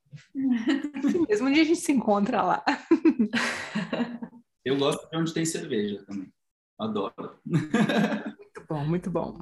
[1.05, 1.53] esse mesmo.
[1.53, 2.65] Dia a gente se encontra lá.
[4.65, 6.33] Eu gosto de onde tem cerveja também.
[6.79, 7.39] Adoro.
[7.45, 9.39] Muito bom, muito bom.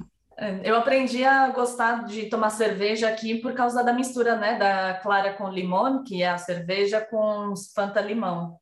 [0.63, 5.33] Eu aprendi a gostar de tomar cerveja aqui por causa da mistura, né, da clara
[5.33, 8.59] com limão, que é a cerveja com Fanta limão.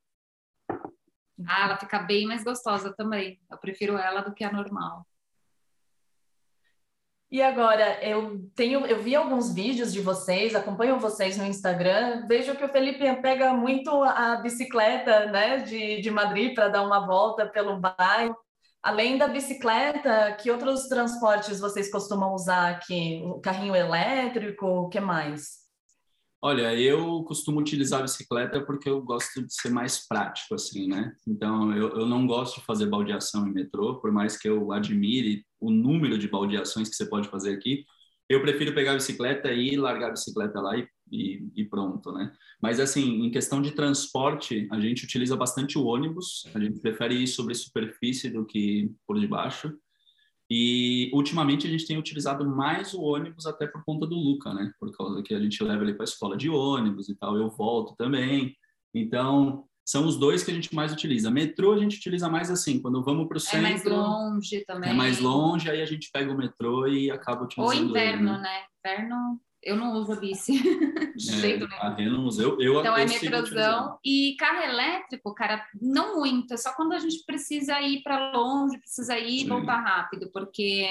[1.47, 3.39] Ah, ela fica bem mais gostosa também.
[3.49, 5.05] Eu prefiro ela do que a normal.
[7.31, 12.55] E agora, eu tenho, eu vi alguns vídeos de vocês, acompanho vocês no Instagram, vejo
[12.55, 17.45] que o Felipe pega muito a bicicleta, né, de, de Madrid para dar uma volta
[17.45, 18.35] pelo bairro.
[18.81, 23.21] Além da bicicleta, que outros transportes vocês costumam usar aqui?
[23.25, 25.59] O carrinho elétrico, o que mais?
[26.41, 31.13] Olha, eu costumo utilizar a bicicleta porque eu gosto de ser mais prático, assim, né?
[31.27, 35.45] Então, eu, eu não gosto de fazer baldeação em metrô, por mais que eu admire
[35.59, 37.83] o número de baldeações que você pode fazer aqui,
[38.29, 42.31] eu prefiro pegar a bicicleta e largar a bicicleta lá e, e, e, pronto, né?
[42.61, 47.15] Mas, assim, em questão de transporte, a gente utiliza bastante o ônibus, a gente prefere
[47.15, 49.73] ir sobre superfície do que por debaixo.
[50.51, 54.71] E ultimamente a gente tem utilizado mais o ônibus até por conta do Luca, né?
[54.79, 57.49] Por causa que a gente leva ele para a escola de ônibus e tal, eu
[57.49, 58.55] volto também.
[58.93, 61.31] Então, são os dois que a gente mais utiliza.
[61.31, 63.57] Metrô a gente utiliza mais assim, quando vamos para o centro.
[63.57, 64.89] É mais longe também.
[64.91, 67.75] É mais longe, aí a gente pega o metrô e acaba utilizando.
[67.75, 68.43] Ou inverno, ele, né?
[68.43, 68.65] né?
[68.85, 70.53] Inverno eu não uso a bici.
[71.33, 72.43] é, Rê não usa.
[72.43, 73.97] Eu, eu, então eu é metrozão.
[74.05, 76.53] E carro elétrico, cara, não muito.
[76.53, 80.87] É só quando a gente precisa ir para longe, precisa ir e voltar rápido, porque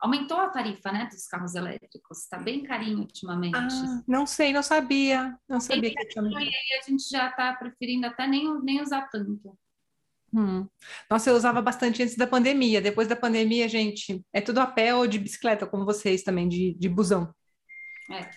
[0.00, 2.18] aumentou a tarifa, né, dos carros elétricos.
[2.18, 3.56] Está bem carinho ultimamente.
[3.56, 5.36] Ah, não sei, não sabia.
[5.48, 6.30] Não sabia que tinha.
[6.30, 9.56] E aí a gente já está preferindo até nem, nem usar tanto.
[10.32, 10.66] Hum.
[11.10, 12.80] Nossa, eu usava bastante antes da pandemia.
[12.80, 16.74] Depois da pandemia, gente, é tudo a pé ou de bicicleta, como vocês também, de,
[16.74, 17.32] de busão.
[18.10, 18.30] É.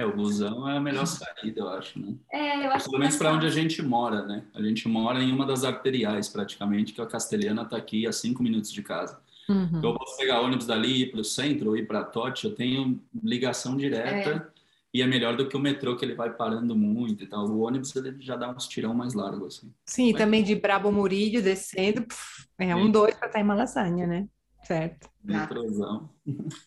[0.00, 2.14] é, o busão é a melhor saída, eu acho, né?
[2.32, 4.44] É, eu acho Pelo menos para onde a gente mora, né?
[4.54, 8.42] A gente mora em uma das arteriais, praticamente, que a Castelhana está aqui a cinco
[8.42, 9.20] minutos de casa.
[9.48, 9.78] Uhum.
[9.78, 12.46] Então, eu posso pegar ônibus dali e ir para o centro ou ir para Tote,
[12.46, 14.46] eu tenho ligação direta é.
[14.92, 17.46] e é melhor do que o metrô, que ele vai parando muito e tal.
[17.46, 19.72] O ônibus ele já dá uns tirão mais largos, assim.
[19.84, 20.20] Sim, Mas...
[20.20, 24.28] também de Brabo Murillo descendo, pff, é um dois para estar em Malasanha, né?
[24.66, 25.08] Certo.
[25.22, 26.10] Metrôzão.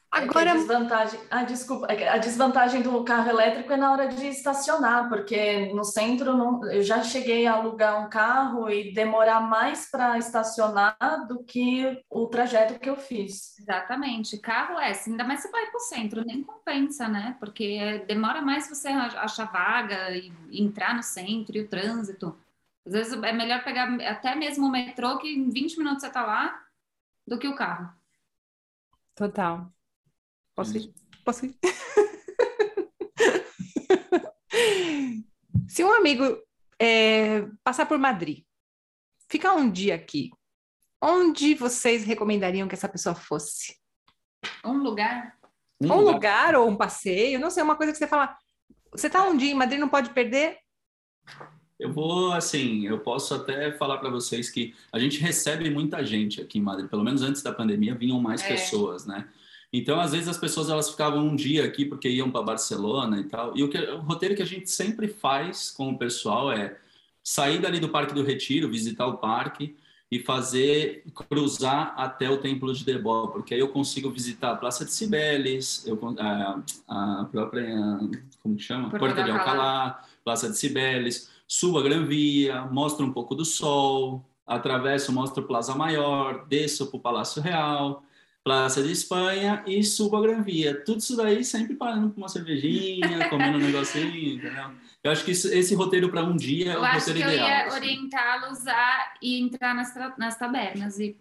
[0.10, 5.10] Agora, a desvantagem, ah, desculpa, a desvantagem do carro elétrico é na hora de estacionar,
[5.10, 10.18] porque no centro não, eu já cheguei a alugar um carro e demorar mais para
[10.18, 13.60] estacionar do que o trajeto que eu fiz.
[13.60, 17.36] Exatamente, carro é, ainda mais se vai para o centro, nem compensa, né?
[17.38, 22.34] Porque demora mais você achar vaga e entrar no centro e o trânsito.
[22.86, 26.26] Às vezes é melhor pegar até mesmo o metrô, que em 20 minutos você está
[26.26, 26.69] lá,
[27.30, 27.94] do que o carro.
[29.16, 29.72] Total.
[30.56, 30.92] Posso ir?
[31.24, 31.56] Posso ir?
[35.70, 36.42] Se um amigo
[36.80, 38.44] é, passar por Madrid,
[39.30, 40.32] ficar um dia aqui,
[41.00, 43.80] onde vocês recomendariam que essa pessoa fosse?
[44.66, 45.38] Um lugar?
[45.80, 46.14] Um, um lugar.
[46.14, 48.36] lugar ou um passeio, não sei, uma coisa que você fala.
[48.92, 50.58] Você está um dia em Madrid, não pode perder?
[51.80, 56.42] Eu vou, assim, eu posso até falar para vocês que a gente recebe muita gente
[56.42, 58.50] aqui em Madrid, pelo menos antes da pandemia vinham mais é.
[58.50, 59.28] pessoas, né?
[59.72, 63.24] Então, às vezes as pessoas elas ficavam um dia aqui porque iam para Barcelona e
[63.24, 63.56] tal.
[63.56, 66.78] E o, que, o roteiro que a gente sempre faz com o pessoal é
[67.24, 69.78] sair dali do Parque do Retiro, visitar o parque
[70.12, 74.84] e fazer cruzar até o Templo de Debó, porque aí eu consigo visitar a Praça
[74.84, 77.68] de Cibeles, eu, a, a própria
[78.42, 83.04] como que chama, Porta, Porta de Alcalá, Praça de Cibeles subo a Gran Via, mostro
[83.04, 88.04] um pouco do sol, atravesso, mostro Plaza Maior, desço para o Palácio Real,
[88.44, 90.80] Praça de Espanha e subo a Gran Via.
[90.86, 94.72] Tudo isso daí sempre parando com uma cervejinha, comendo um negocinho, entendeu?
[95.04, 97.32] Eu acho que isso, esse roteiro para um dia é o roteiro ideal.
[97.32, 97.76] Eu ia assim.
[97.76, 101.18] orientá-los a entrar nas, nas tabernas e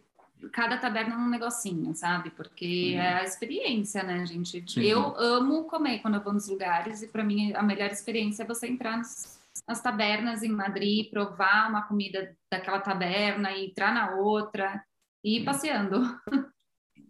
[0.53, 2.31] cada taberna um negocinho, sabe?
[2.31, 3.01] Porque uhum.
[3.01, 4.63] é a experiência, né, gente?
[4.67, 4.83] Sim.
[4.83, 8.47] Eu amo comer quando eu vou nos lugares e para mim a melhor experiência é
[8.47, 14.17] você entrar nos nas tabernas em Madrid, provar uma comida daquela taberna e entrar na
[14.17, 14.83] outra
[15.25, 16.03] e ir passeando.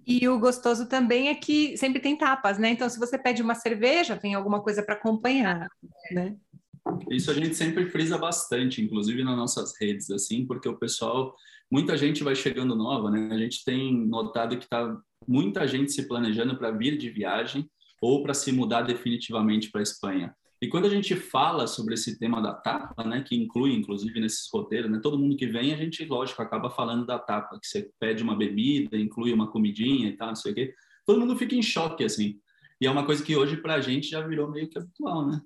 [0.07, 2.71] E o gostoso também é que sempre tem tapas, né?
[2.71, 5.69] Então, se você pede uma cerveja, tem alguma coisa para acompanhar,
[6.11, 6.35] né?
[7.11, 11.35] Isso a gente sempre frisa bastante, inclusive nas nossas redes, assim, porque o pessoal,
[11.71, 13.29] muita gente vai chegando nova, né?
[13.31, 17.69] A gente tem notado que tá muita gente se planejando para vir de viagem
[18.01, 20.35] ou para se mudar definitivamente para a Espanha.
[20.61, 24.49] E quando a gente fala sobre esse tema da tapa, né, que inclui inclusive nesses
[24.53, 27.91] roteiros, né, todo mundo que vem, a gente, lógico, acaba falando da tapa, que você
[28.01, 30.75] pede uma bebida, inclui uma comidinha e tal, não sei o quê.
[31.07, 32.39] Todo mundo fica em choque, assim.
[32.81, 35.41] E é uma coisa que hoje, para a gente, já virou meio que habitual, né?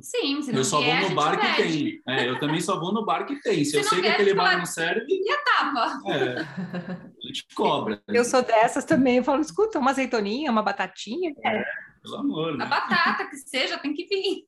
[0.00, 2.02] Sim, se não Eu só quer, vou no bar que tem.
[2.08, 3.64] É, eu também só vou no bar que tem.
[3.64, 5.04] Se, se eu sei que aquele bar não serve.
[5.08, 6.00] E a tapa?
[6.10, 8.02] É, a gente cobra.
[8.08, 9.18] Eu sou dessas também.
[9.18, 11.34] Eu falo, escuta, uma azeitoninha, uma batatinha.
[11.44, 11.64] É.
[12.04, 12.64] Pelo amor, né?
[12.64, 14.44] A batata que seja, tem que vir.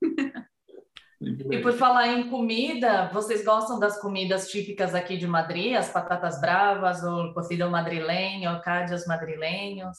[1.51, 5.75] E por falar em comida, vocês gostam das comidas típicas aqui de Madrid?
[5.75, 9.97] As patatas bravas, o cocido madrilenho, cádios madrilenhos?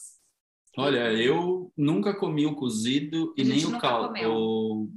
[0.78, 4.91] Olha, eu nunca comi o cozido e nem o caldo.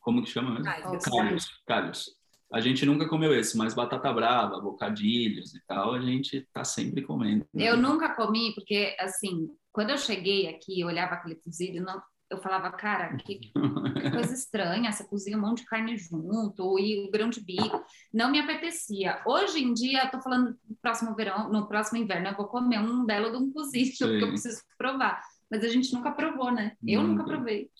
[0.00, 0.64] Como que chama mesmo?
[0.64, 1.62] Calhos.
[1.66, 2.10] Calhos.
[2.50, 7.02] A gente nunca comeu esse, mas batata brava, bocadilhos e tal, a gente tá sempre
[7.02, 7.46] comendo.
[7.52, 7.64] Né?
[7.64, 12.00] Eu nunca comi, porque, assim, quando eu cheguei aqui, eu olhava aquele cozido, não,
[12.32, 13.52] eu falava, cara, que, que,
[14.12, 18.30] coisa estranha, você cozinha um monte de carne junto, e o grão de bico, não
[18.30, 19.20] me apetecia.
[19.26, 22.78] Hoje em dia, eu tô falando no próximo verão, no próximo inverno, eu vou comer
[22.78, 24.06] um belo de um cozido, Sim.
[24.06, 25.20] porque eu preciso provar.
[25.50, 26.72] Mas a gente nunca provou, né?
[26.86, 27.70] Eu nunca, nunca provei.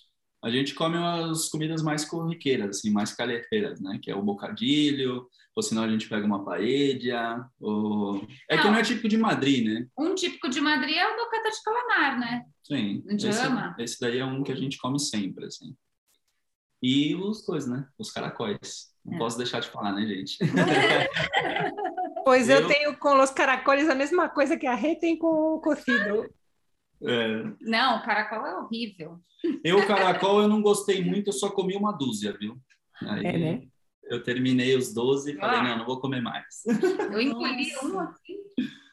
[0.43, 3.99] A gente come as comidas mais corriqueiras, assim, mais calheteiras, né?
[4.03, 8.27] Que é o bocadilho, ou senão a gente pega uma paella, ou...
[8.51, 9.87] É não, que não é típico de Madrid, né?
[9.97, 12.43] Um típico de Madrid é o bocata de calamar, né?
[12.65, 13.05] Sim.
[13.07, 13.41] Esse.
[13.79, 15.77] Esse daí é um que a gente come sempre, assim.
[16.83, 17.87] E os coisas, né?
[17.97, 18.91] Os caracóis.
[19.05, 19.19] Não é.
[19.19, 20.39] posso deixar de falar, né, gente?
[22.25, 22.61] pois eu...
[22.61, 22.67] eu...
[22.67, 26.29] tenho com os caracóis a mesma coisa que a Rê tem com o cocido.
[27.05, 27.45] É.
[27.61, 29.19] Não, caracol é horrível.
[29.65, 32.57] Eu, caracol, eu não gostei muito, eu só comi uma dúzia, viu?
[33.03, 33.63] Aí, é, né?
[34.05, 35.63] Eu terminei os 12 e falei, ah.
[35.63, 36.63] não, não vou comer mais.
[36.67, 38.37] Eu engoli um assim,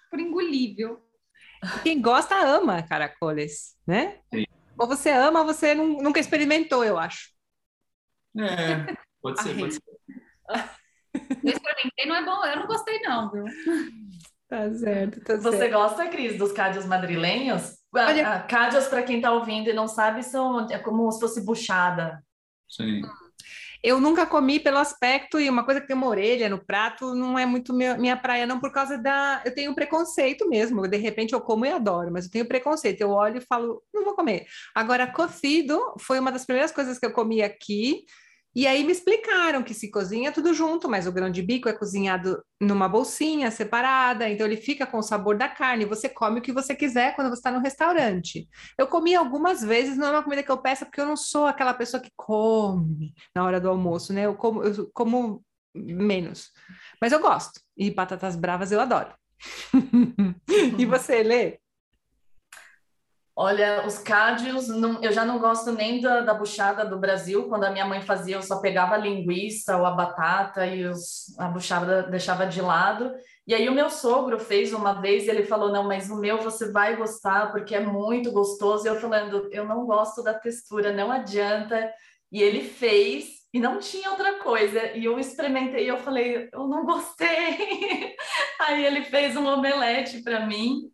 [0.10, 1.00] por engolível.
[1.84, 4.20] Quem gosta, ama caracoles, né?
[4.34, 4.46] Sim.
[4.78, 7.32] Ou você ama, você nunca experimentou, eu acho.
[8.38, 9.84] É, pode ser, pode ser.
[11.44, 13.44] Eu experimentei, não é bom, eu não gostei não, viu?
[14.48, 15.74] Tá certo, tá Você certo.
[15.74, 17.79] gosta, Cris, dos cádios madrilenhos?
[17.94, 18.42] Olha...
[18.42, 22.24] Cádios, para quem está ouvindo e não sabe, são é como se fosse buchada.
[22.68, 23.02] Sim.
[23.82, 27.40] Eu nunca comi pelo aspecto e uma coisa que tem uma orelha no prato não
[27.40, 29.42] é muito minha, minha praia, não, por causa da.
[29.46, 30.86] Eu tenho preconceito mesmo.
[30.86, 33.00] De repente eu como e adoro, mas eu tenho preconceito.
[33.00, 34.46] Eu olho e falo, não vou comer.
[34.76, 38.04] Agora, cocido foi uma das primeiras coisas que eu comi aqui.
[38.56, 41.74] E aí me explicaram que se cozinha tudo junto, mas o grão de bico é
[41.74, 45.86] cozinhado numa bolsinha separada, então ele fica com o sabor da carne.
[45.86, 48.50] Você come o que você quiser quando você está no restaurante.
[48.78, 51.46] Eu comi algumas vezes, não é uma comida que eu peço, porque eu não sou
[51.46, 54.26] aquela pessoa que come na hora do almoço, né?
[54.26, 56.52] Eu como, eu como menos.
[57.00, 57.62] Mas eu gosto.
[57.78, 59.14] E batatas bravas eu adoro.
[60.78, 61.60] e você, Lê?
[63.42, 67.48] Olha, os cádios, não, eu já não gosto nem da, da, buchada do Brasil.
[67.48, 71.34] Quando a minha mãe fazia, eu só pegava a linguiça ou a batata e os,
[71.40, 73.14] a buchada deixava de lado.
[73.48, 76.40] E aí o meu sogro fez uma vez e ele falou, não, mas o meu
[76.40, 78.86] você vai gostar porque é muito gostoso.
[78.86, 81.94] E eu falando, eu não gosto da textura, não adianta.
[82.30, 84.98] E ele fez e não tinha outra coisa.
[84.98, 88.18] E eu experimentei e eu falei, eu não gostei.
[88.60, 90.92] aí ele fez um omelete para mim.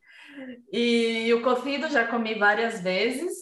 [0.71, 3.33] E o cocido já comi várias vezes,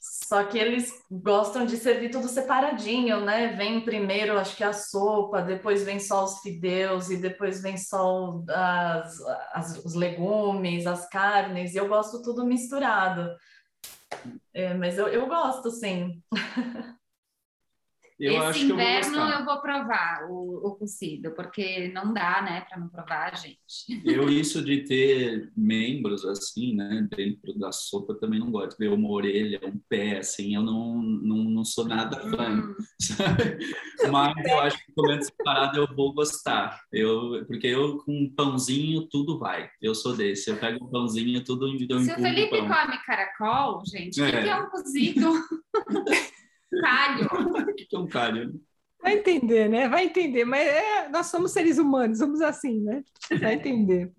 [0.00, 3.48] só que eles gostam de servir tudo separadinho, né?
[3.56, 8.42] Vem primeiro, acho que a sopa, depois vem só os fideus e depois vem só
[8.48, 9.20] as,
[9.52, 13.30] as, os legumes, as carnes, e eu gosto tudo misturado.
[14.52, 16.22] É, mas eu, eu gosto, sim.
[18.18, 22.66] Eu Esse inverno eu vou, eu vou, provar o, o cocido, porque não dá, né,
[22.68, 24.02] para não provar, gente.
[24.04, 28.76] Eu, isso de ter membros assim, né, dentro da sopa, também não gosto.
[28.76, 32.74] Ver uma orelha, um pé, assim, eu não, não, não sou nada fã, hum.
[34.10, 36.80] Mas eu acho que comendo separado eu vou gostar.
[36.92, 39.70] Eu, porque eu, com um pãozinho, tudo vai.
[39.80, 40.50] Eu sou desse.
[40.50, 44.42] Eu pego um pãozinho, tudo e dou Se o Felipe come caracol, gente, o é.
[44.42, 45.30] que é um cozido?
[46.80, 47.26] Calho.
[47.70, 48.60] o que é um calho?
[49.00, 49.88] Vai entender, né?
[49.88, 53.02] Vai entender, mas é, nós somos seres humanos, somos assim, né?
[53.40, 54.12] Vai entender.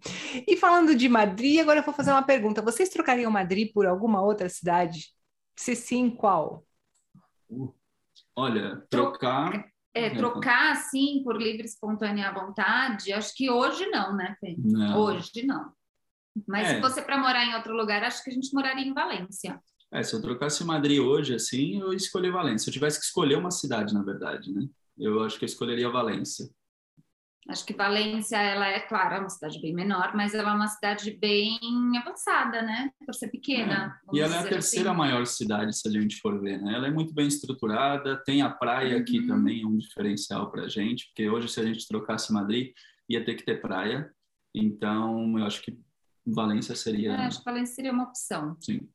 [0.48, 2.62] E falando de Madrid, agora eu vou fazer uma pergunta.
[2.62, 5.14] Vocês trocariam Madrid por alguma outra cidade?
[5.56, 6.66] Se sim, qual?
[7.50, 7.74] Uh,
[8.36, 9.68] olha, trocar.
[9.94, 14.56] É, trocar assim por livre, espontânea vontade, acho que hoje não, né, Fê?
[14.58, 14.98] Não.
[14.98, 15.74] Hoje não.
[16.48, 16.76] Mas é.
[16.76, 19.60] se fosse para morar em outro lugar, acho que a gente moraria em Valência.
[19.92, 22.66] É, se eu trocasse Madrid hoje, assim, eu escolhi Valência.
[22.66, 24.68] Se eu tivesse que escolher uma cidade, na verdade, né?
[24.98, 26.50] Eu acho que eu escolheria Valência.
[27.48, 30.68] Acho que Valência, ela é, claro, é uma cidade bem menor, mas ela é uma
[30.68, 31.58] cidade bem
[31.98, 32.92] avançada, né?
[33.04, 34.00] Por ser pequena.
[34.14, 34.18] É.
[34.18, 34.98] E ela é a terceira assim.
[35.00, 36.76] maior cidade, se a gente for ver, né?
[36.76, 39.02] Ela é muito bem estruturada, tem a praia uhum.
[39.02, 42.72] aqui também, é um diferencial para a gente, porque hoje, se a gente trocasse Madrid,
[43.10, 44.14] ia ter que ter praia.
[44.54, 45.76] Então, eu acho que
[46.28, 47.14] Valência seria.
[47.14, 48.56] É, acho que Valência seria uma opção.
[48.60, 48.88] Sim.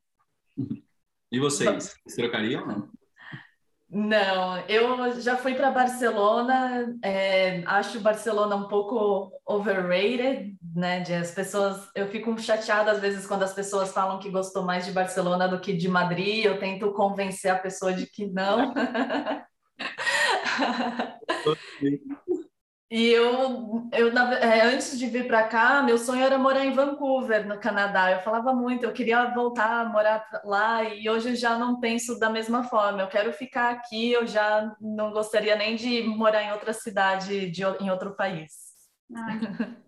[1.31, 1.95] E vocês?
[2.15, 2.89] Trocariam ou não?
[3.89, 11.01] Não, eu já fui para Barcelona, é, acho Barcelona um pouco overrated, né?
[11.01, 14.85] De as pessoas, eu fico chateada às vezes quando as pessoas falam que gostou mais
[14.85, 16.45] de Barcelona do que de Madrid.
[16.45, 18.73] Eu tento convencer a pessoa de que não.
[22.89, 27.47] E eu, eu é, antes de vir para cá, meu sonho era morar em Vancouver,
[27.47, 28.11] no Canadá.
[28.11, 32.19] Eu falava muito, eu queria voltar a morar lá e hoje eu já não penso
[32.19, 33.01] da mesma forma.
[33.01, 37.63] Eu quero ficar aqui, eu já não gostaria nem de morar em outra cidade, de,
[37.81, 38.51] em outro país.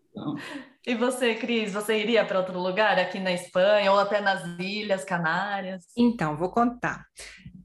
[0.86, 5.04] E você, Cris, você iria para outro lugar aqui na Espanha ou até nas Ilhas
[5.04, 5.84] Canárias?
[5.98, 7.06] Então, vou contar.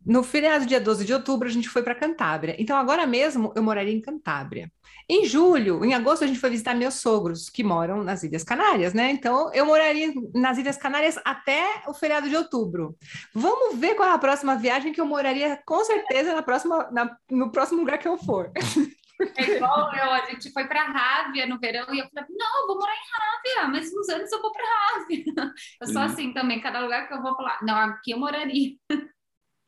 [0.04, 2.56] No feriado dia 12 de outubro, a gente foi para Cantábria.
[2.58, 4.70] Então, agora mesmo, eu moraria em Cantábria.
[5.08, 8.94] Em julho, em agosto, a gente foi visitar meus sogros, que moram nas Ilhas Canárias,
[8.94, 9.10] né?
[9.10, 12.96] Então, eu moraria nas Ilhas Canárias até o feriado de outubro.
[13.34, 17.16] Vamos ver qual é a próxima viagem que eu moraria, com certeza, na próxima, na,
[17.30, 18.50] no próximo lugar que eu for.
[19.36, 22.66] É igual eu, a gente foi para Rávia no verão e eu falei, não, eu
[22.66, 25.24] vou morar em Rávia, mas uns anos eu vou para Rávia.
[25.80, 28.72] Eu sou assim também, cada lugar que eu vou falar, não, aqui eu moraria.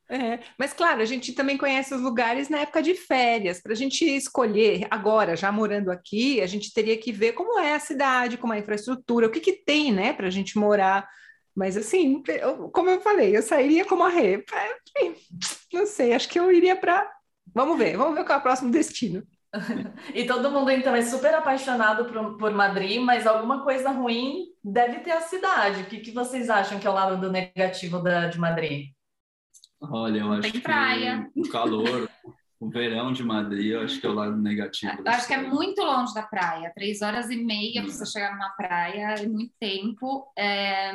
[0.08, 3.60] É, mas claro, a gente também conhece os lugares na época de férias.
[3.60, 7.74] Para a gente escolher agora, já morando aqui, a gente teria que ver como é
[7.74, 11.08] a cidade, como é a infraestrutura, o que, que tem, né, para a gente morar.
[11.54, 14.44] Mas assim, eu, como eu falei, eu sairia como a Rê.
[15.72, 17.10] Não sei, acho que eu iria para.
[17.54, 19.22] Vamos ver, vamos ver qual é o próximo destino.
[20.12, 24.98] e todo mundo então é super apaixonado por, por Madrid, mas alguma coisa ruim deve
[25.00, 25.82] ter a cidade.
[25.82, 28.88] O que, que vocês acham que é o lado do negativo da, de Madrid?
[29.90, 31.30] Olha, eu acho Tem que praia.
[31.34, 32.08] o calor,
[32.60, 34.92] o verão de Madrid, eu acho que é o lado negativo.
[35.04, 38.32] Eu acho que é muito longe da praia, três horas e meia para você chegar
[38.32, 40.26] numa praia, é muito tempo.
[40.36, 40.94] É...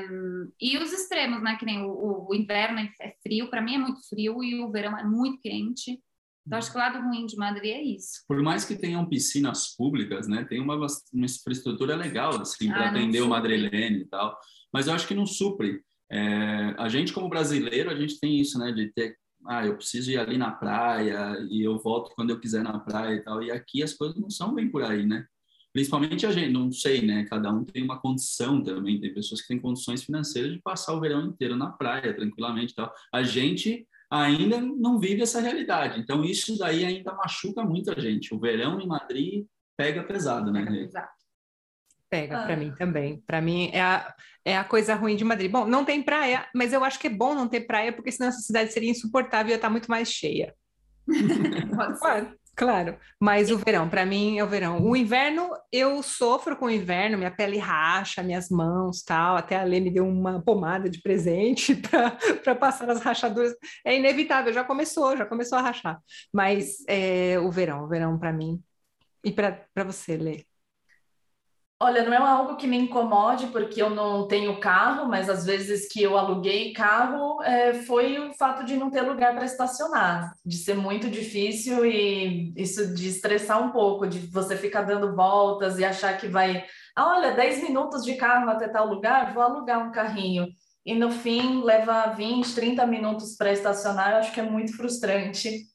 [0.59, 1.55] E os extremos, né?
[1.57, 4.97] Que nem o, o inverno é frio, para mim é muito frio, e o verão
[4.97, 5.99] é muito quente.
[6.47, 8.23] Então, acho que o lado ruim de Madrid é isso.
[8.27, 10.43] Por mais que tenham piscinas públicas, né?
[10.49, 13.29] Tem uma, uma infraestrutura legal, assim, para Ah, atender o supre.
[13.37, 14.35] madrilene e tal.
[14.73, 15.81] Mas eu acho que não supre.
[16.11, 18.71] É, a gente, como brasileiro, a gente tem isso, né?
[18.71, 22.63] De ter, ah, eu preciso ir ali na praia e eu volto quando eu quiser
[22.63, 23.43] na praia e tal.
[23.43, 25.25] E aqui as coisas não são bem por aí, né?
[25.71, 27.25] Principalmente a gente, não sei, né?
[27.25, 28.99] Cada um tem uma condição também.
[28.99, 32.75] Tem pessoas que têm condições financeiras de passar o verão inteiro na praia, tranquilamente e
[32.75, 32.91] tal.
[33.13, 35.99] A gente ainda não vive essa realidade.
[35.99, 38.33] Então, isso daí ainda machuca muito a gente.
[38.33, 39.45] O verão em Madrid
[39.77, 40.63] pega pesado, né?
[40.63, 40.85] Rê?
[40.85, 41.18] Exato.
[42.09, 42.43] Pega Ah.
[42.45, 43.21] para mim também.
[43.27, 45.51] Para mim é a, é a coisa ruim de Madrid.
[45.51, 48.29] Bom, não tem praia, mas eu acho que é bom não ter praia, porque senão
[48.29, 50.53] essa cidade seria insuportável e ia estar muito mais cheia.
[51.99, 52.97] Claro, claro.
[53.19, 54.81] Mas o verão, para mim, é o verão.
[54.83, 59.37] O inverno, eu sofro com o inverno, minha pele racha, minhas mãos, tal.
[59.37, 61.75] Até a Lê me deu uma pomada de presente
[62.43, 63.53] para passar as rachaduras.
[63.85, 65.99] É inevitável, já começou, já começou a rachar.
[66.33, 68.61] Mas é, o verão, o verão para mim.
[69.23, 70.43] E para você, Lê?
[71.81, 75.87] Olha, não é algo que me incomode, porque eu não tenho carro, mas às vezes
[75.87, 80.57] que eu aluguei carro é, foi o fato de não ter lugar para estacionar, de
[80.57, 85.85] ser muito difícil e isso de estressar um pouco, de você ficar dando voltas e
[85.85, 86.65] achar que vai,
[86.97, 90.47] ah, olha, 10 minutos de carro até tal lugar, vou alugar um carrinho.
[90.85, 95.68] E no fim leva 20, 30 minutos para estacionar, eu acho que é muito frustrante.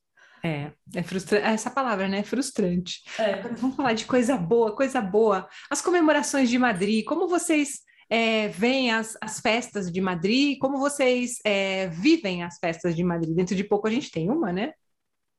[0.44, 1.46] É, é frustrante.
[1.46, 2.18] Essa palavra, né?
[2.18, 3.02] É frustrante.
[3.18, 3.32] É.
[3.32, 5.48] Agora, vamos falar de coisa boa, coisa boa.
[5.70, 7.80] As comemorações de Madrid, como vocês
[8.10, 10.58] é, veem as, as festas de Madrid?
[10.58, 13.34] Como vocês é, vivem as festas de Madrid?
[13.34, 14.74] Dentro de pouco a gente tem uma, né?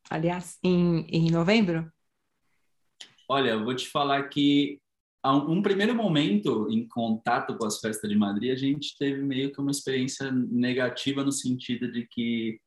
[0.09, 1.87] Aliás, em, em novembro.
[3.29, 4.79] Olha, eu vou te falar que
[5.21, 9.51] a um primeiro momento em contato com as festas de Madrid, a gente teve meio
[9.51, 12.59] que uma experiência negativa no sentido de que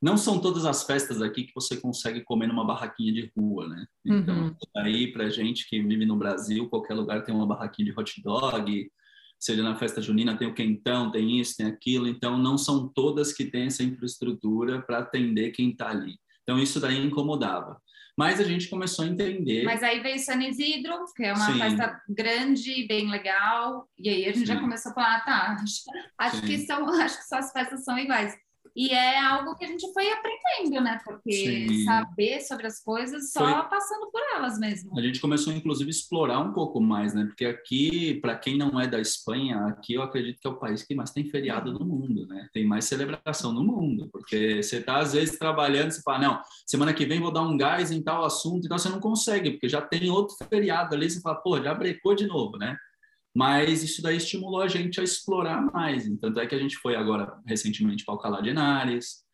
[0.00, 3.86] não são todas as festas aqui que você consegue comer numa barraquinha de rua, né?
[4.04, 4.56] Então, Uhum.
[4.78, 8.90] aí pra gente que vive no Brasil, qualquer lugar tem uma barraquinha de hot dog,
[9.38, 13.32] seja na festa junina tem o quentão, tem isso, tem aquilo, então não são todas
[13.32, 16.16] que têm essa infraestrutura para atender quem está ali.
[16.42, 17.80] Então isso daí incomodava.
[18.18, 21.58] Mas a gente começou a entender Mas aí veio San Isidro, que é uma Sim.
[21.58, 24.60] festa grande, bem legal, e aí a gente já Sim.
[24.60, 25.82] começou a falar, tá, acho,
[26.18, 28.34] acho que são, acho que só as festas são iguais.
[28.74, 30.98] E é algo que a gente foi aprendendo, né?
[31.04, 31.84] Porque Sim.
[31.84, 34.98] saber sobre as coisas só Foi- passando por elas mesmo.
[34.98, 37.24] A gente começou, inclusive, a explorar um pouco mais, né?
[37.24, 40.82] Porque aqui, para quem não é da Espanha, aqui eu acredito que é o país
[40.82, 42.48] que mais tem feriado no mundo, né?
[42.52, 46.94] Tem mais celebração no mundo, porque você tá às vezes trabalhando, você fala, não, semana
[46.94, 49.80] que vem vou dar um gás em tal assunto, então você não consegue, porque já
[49.82, 52.76] tem outro feriado ali, você fala, pô, já brecou de novo, né?
[53.34, 56.08] Mas isso daí estimulou a gente a explorar mais.
[56.20, 59.24] Tanto é que a gente foi agora recentemente para Alcalá de Henares,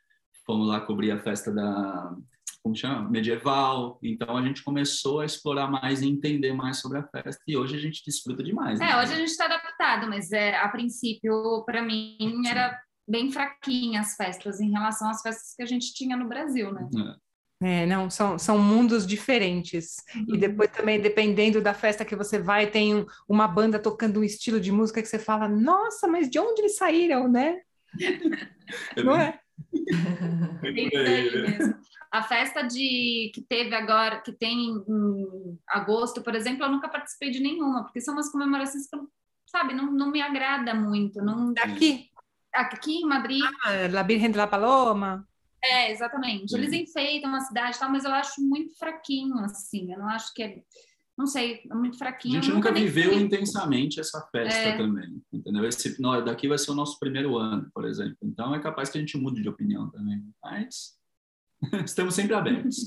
[0.45, 2.15] fomos lá cobrir a festa da
[2.63, 3.09] como chama?
[3.09, 3.99] medieval.
[4.03, 7.77] Então a gente começou a explorar mais e entender mais sobre a festa e hoje
[7.77, 8.81] a gente desfruta demais.
[8.81, 8.91] né?
[8.91, 12.77] É, hoje a gente está adaptado, mas é, a princípio, para mim, era
[13.09, 16.89] bem fraquinha as festas em relação às festas que a gente tinha no Brasil, né?
[16.93, 17.26] É.
[17.63, 19.97] É, não, são, são mundos diferentes.
[20.29, 20.39] E Uhum.
[20.39, 24.61] depois também, dependendo da festa que você vai, tem um- uma banda tocando um estilo
[24.61, 27.61] de música que você fala, nossa, mas de onde eles saíram, né?
[28.95, 29.41] É Não é?
[30.61, 31.43] bem por aí, né?
[31.59, 31.75] mesmo.
[32.13, 37.31] A festa de que teve agora, que tem em agosto, por exemplo, eu nunca participei
[37.31, 39.09] de nenhuma, porque são umas comemorações que, eu,
[39.47, 41.23] sabe, não, não me agrada muito.
[41.23, 42.11] Não, Daqui,
[42.53, 45.27] aqui em Madrid, ah, La Virgen de la Paloma.
[45.63, 46.55] É, exatamente.
[46.55, 46.83] Eles Sim.
[46.83, 49.93] enfeitam a cidade e tal, mas eu acho muito fraquinho, assim.
[49.93, 50.63] Eu não acho que é.
[51.19, 52.35] Não sei, é muito A fraquinho.
[52.35, 54.77] gente Eu nunca nem viveu intensamente essa festa É.
[54.77, 55.65] também, entendeu?
[55.65, 58.19] Esse, nó- daqui vai ser o nosso primeiro ano, por exemplo.
[58.23, 60.23] Então é capaz que a gente mude de opinião também.
[60.43, 60.99] Mas
[61.87, 62.87] estamos sempre abertos.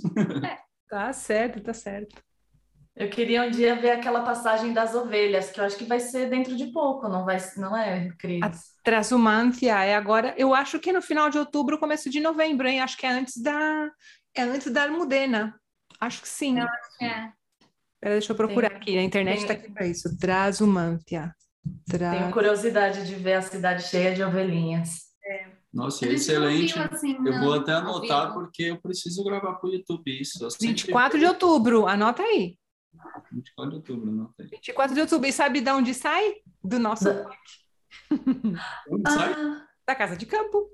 [0.87, 2.15] Tá certo, tá certo.
[2.99, 6.29] Eu queria um dia ver aquela passagem das ovelhas, que eu acho que vai ser
[6.29, 8.41] dentro de pouco, não vai, não é, Cris?
[8.83, 12.81] Transumância é agora, eu acho que no final de outubro, começo de novembro, hein?
[12.81, 13.89] Acho que é antes da,
[14.35, 15.55] é antes da Almudena.
[15.97, 16.57] Acho que sim.
[16.59, 17.31] É.
[18.01, 20.17] Pera, deixa eu procurar Tem- aqui, a internet tem- tá aqui para isso.
[20.17, 21.33] Transumância.
[21.89, 22.11] Tra...
[22.11, 25.07] Tenho curiosidade de ver a cidade cheia de ovelhinhas.
[25.73, 26.73] Nossa, A gente não excelente.
[26.73, 30.19] viu, assim, Eu vou não, até ao anotar porque eu preciso gravar para o YouTube
[30.19, 30.43] isso.
[30.43, 32.57] Eu sempre- 24 de outubro, anota aí.
[33.31, 34.47] 24 de outubro, anotei.
[34.47, 35.27] 24 de outubro.
[35.27, 36.35] E sabe de onde sai?
[36.63, 37.29] Do nosso, Da-
[38.89, 39.33] Onde sai?
[39.33, 40.69] Ah, da Casa de Campo.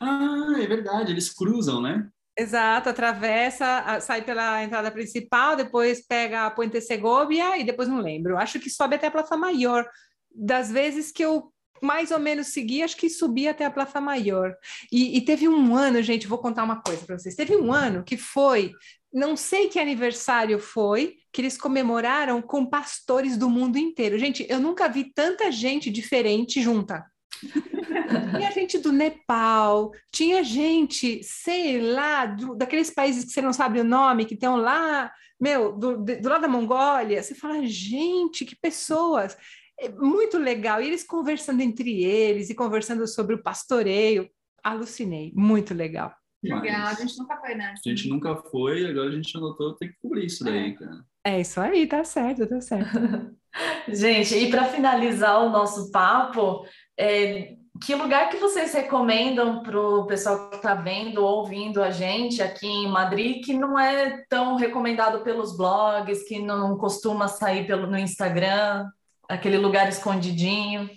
[0.00, 2.08] Ah, é verdade, eles cruzam, né?
[2.36, 8.00] Exato, atravessa, a- sai pela entrada principal, depois pega a Puente Segovia e depois não
[8.00, 8.36] lembro.
[8.36, 9.88] Acho que sobe até a Plaza Maior.
[10.34, 14.54] Das vezes que eu mais ou menos segui, acho que subi até a Plaza Maior.
[14.90, 17.34] E, e teve um ano, gente, vou contar uma coisa para vocês.
[17.36, 18.72] Teve um ano que foi,
[19.14, 24.18] não sei que aniversário foi, que eles comemoraram com pastores do mundo inteiro.
[24.18, 27.04] Gente, eu nunca vi tanta gente diferente junta.
[28.36, 33.80] Tinha gente do Nepal, tinha gente, sei lá, do- daqueles países que você não sabe
[33.80, 35.10] o nome, que estão lá,
[35.40, 37.22] meu, do, do lado da Mongólia.
[37.22, 39.36] Você fala, gente, que pessoas!
[39.80, 40.80] É muito legal.
[40.80, 44.28] E eles conversando entre eles e conversando sobre o pastoreio.
[44.62, 46.14] Alucinei, muito legal.
[46.52, 47.82] Legal, a gente nunca foi nessa.
[47.84, 51.04] a gente nunca foi, agora a gente anotou, tem que cobrir isso daí, cara.
[51.24, 52.90] É isso aí, tá certo, tá certo.
[53.88, 56.66] Gente, e para finalizar o nosso papo,
[56.98, 61.90] é, que lugar que vocês recomendam para o pessoal que está vendo ou ouvindo a
[61.90, 67.66] gente aqui em Madrid, que não é tão recomendado pelos blogs, que não costuma sair
[67.66, 68.88] pelo, no Instagram,
[69.28, 70.88] aquele lugar escondidinho?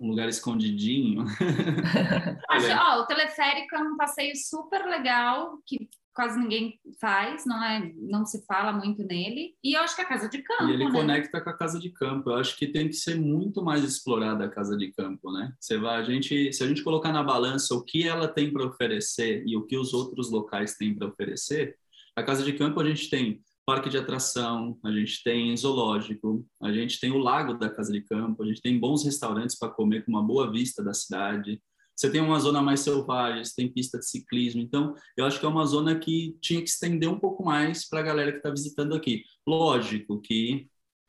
[0.00, 1.24] Um lugar escondidinho.
[2.48, 7.92] Acho, ó, o teleférico é um passeio super legal, que quase ninguém faz, não é,
[7.96, 9.54] não se fala muito nele.
[9.62, 10.90] E eu acho que é a casa de campo, E ele né?
[10.90, 12.30] conecta com a casa de campo.
[12.30, 15.52] Eu acho que tem que ser muito mais explorada a casa de campo, né?
[15.58, 18.66] Você vai, a gente, se a gente colocar na balança o que ela tem para
[18.66, 21.76] oferecer e o que os outros locais têm para oferecer,
[22.16, 23.40] a casa de campo a gente tem
[23.70, 28.00] parque de atração, a gente tem zoológico, a gente tem o lago da casa de
[28.00, 31.62] campo, a gente tem bons restaurantes para comer com uma boa vista da cidade.
[31.94, 34.60] Você tem uma zona mais selvagem, você tem pista de ciclismo.
[34.60, 38.00] Então, eu acho que é uma zona que tinha que estender um pouco mais para
[38.00, 39.22] a galera que está visitando aqui.
[39.46, 40.66] Lógico que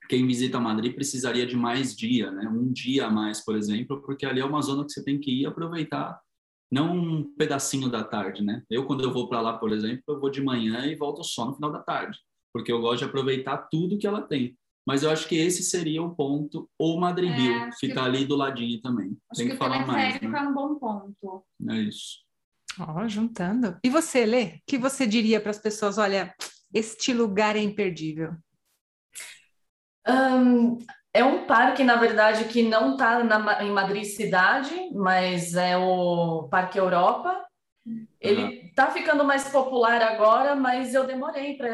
[0.08, 2.48] quem visita Madrid precisaria de mais dia, né?
[2.48, 5.32] Um dia a mais, por exemplo, porque ali é uma zona que você tem que
[5.32, 6.22] ir aproveitar,
[6.72, 8.62] não um pedacinho da tarde, né?
[8.70, 11.46] Eu, quando eu vou para lá, por exemplo, eu vou de manhã e volto só
[11.46, 12.20] no final da tarde,
[12.54, 14.58] porque eu gosto de aproveitar tudo que ela tem.
[14.86, 18.36] Mas eu acho que esse seria o ponto, ou Madrid É, que- ficar ali do
[18.36, 19.16] ladinho também.
[19.32, 20.40] Acho tem que que, o falar mais, né?
[20.40, 21.44] é um bom ponto.
[21.70, 22.20] É isso.
[22.80, 23.78] Ó, juntando.
[23.84, 25.98] E você, Lê, o que você diria para as pessoas?
[25.98, 26.34] Olha,
[26.74, 28.34] este lugar é imperdível.
[30.08, 30.78] Ahn,
[31.14, 33.22] é um parque, na verdade, que não está
[33.64, 37.46] em Madrid cidade, mas é o Parque Europa.
[38.20, 41.70] Ele está ficando mais popular agora, mas eu demorei para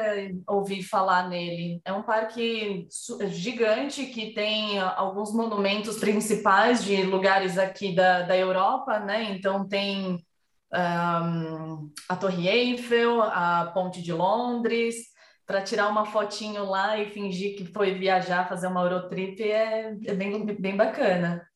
[0.48, 1.82] ouvir falar nele.
[1.84, 2.88] É um parque
[3.30, 9.32] gigante que tem ah, alguns monumentos principais de lugares aqui da, da Europa, né?
[9.32, 10.24] Então tem
[10.72, 15.18] ahm, a Torre Eiffel, a Ponte de Londres.
[15.46, 20.14] Para tirar uma fotinho lá e fingir que foi viajar, fazer uma Eurotrip é, é
[20.14, 21.48] bem, bem bacana.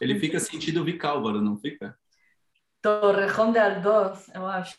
[0.00, 1.96] Ele fica sentido Vicálvaro, não fica?
[2.84, 4.76] Torrejón de Ardoz, eu acho.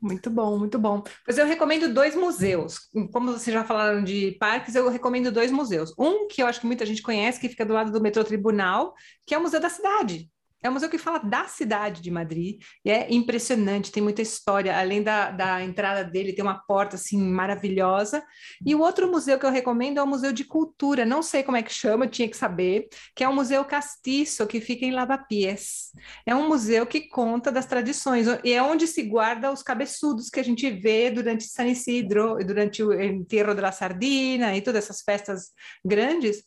[0.00, 1.02] Muito bom, muito bom.
[1.24, 2.88] Pois eu recomendo dois museus.
[3.12, 5.92] Como vocês já falaram de parques, eu recomendo dois museus.
[5.98, 8.94] Um que eu acho que muita gente conhece, que fica do lado do metrô Tribunal,
[9.26, 10.30] que é o Museu da Cidade.
[10.62, 14.78] É um museu que fala da cidade de Madrid e é impressionante, tem muita história.
[14.78, 18.22] Além da, da entrada dele, tem uma porta assim maravilhosa.
[18.64, 21.04] E o outro museu que eu recomendo é o Museu de Cultura.
[21.04, 24.60] Não sei como é que chama, tinha que saber, que é o Museu Castiço, que
[24.60, 25.90] fica em Lavapiés.
[26.24, 30.38] É um museu que conta das tradições e é onde se guarda os cabeçudos que
[30.38, 35.50] a gente vê durante San Isidro, durante o enterro da Sardina e todas essas festas
[35.84, 36.44] grandes.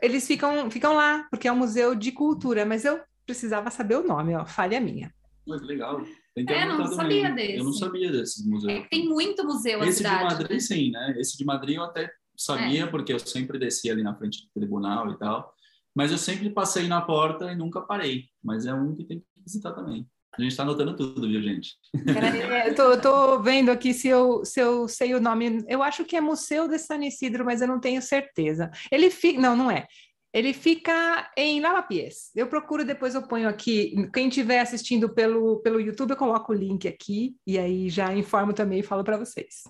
[0.00, 4.06] Eles ficam, ficam lá, porque é um museu de cultura, mas eu precisava saber o
[4.06, 5.12] nome, ó, falha minha.
[5.46, 6.02] Mas legal.
[6.34, 7.56] É, não sabia desse.
[7.56, 8.72] Eu não sabia desses museus.
[8.72, 10.60] É, tem muito museu Esse cidade, de Madrid, né?
[10.60, 11.14] sim, né?
[11.18, 12.86] Esse de Madrid eu até sabia, é.
[12.86, 15.52] porque eu sempre descia ali na frente do tribunal e tal.
[15.94, 18.26] Mas eu sempre passei na porta e nunca parei.
[18.42, 20.06] Mas é um que tem que visitar também.
[20.38, 21.74] A gente está anotando tudo, viu, gente?
[22.06, 25.64] É, eu, tô, eu tô vendo aqui se eu, se eu sei o nome.
[25.66, 28.70] Eu acho que é Museu de San Isidro, mas eu não tenho certeza.
[28.92, 29.40] Ele fica.
[29.40, 29.86] Não, não é.
[30.32, 32.30] Ele fica em Lavapiés.
[32.34, 34.08] Eu procuro, depois eu ponho aqui.
[34.12, 38.52] Quem estiver assistindo pelo, pelo YouTube, eu coloco o link aqui e aí já informo
[38.52, 39.62] também e falo para vocês.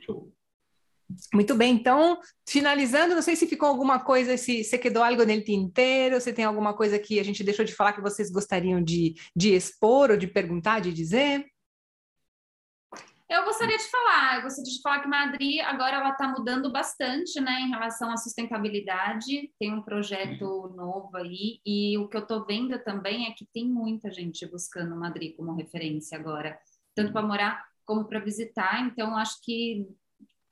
[0.00, 0.32] Show.
[1.32, 5.44] Muito bem, então, finalizando, não sei se ficou alguma coisa, se você quedou algo nele
[5.52, 9.14] inteiro, se tem alguma coisa que a gente deixou de falar que vocês gostariam de,
[9.36, 11.46] de expor ou de perguntar, de dizer.
[13.32, 17.40] Eu gostaria de falar, eu gostaria de falar que Madrid agora ela está mudando bastante,
[17.40, 19.50] né, em relação à sustentabilidade.
[19.58, 23.66] Tem um projeto novo aí e o que eu estou vendo também é que tem
[23.66, 26.58] muita gente buscando Madrid como referência agora,
[26.94, 28.86] tanto para morar como para visitar.
[28.86, 29.86] Então acho que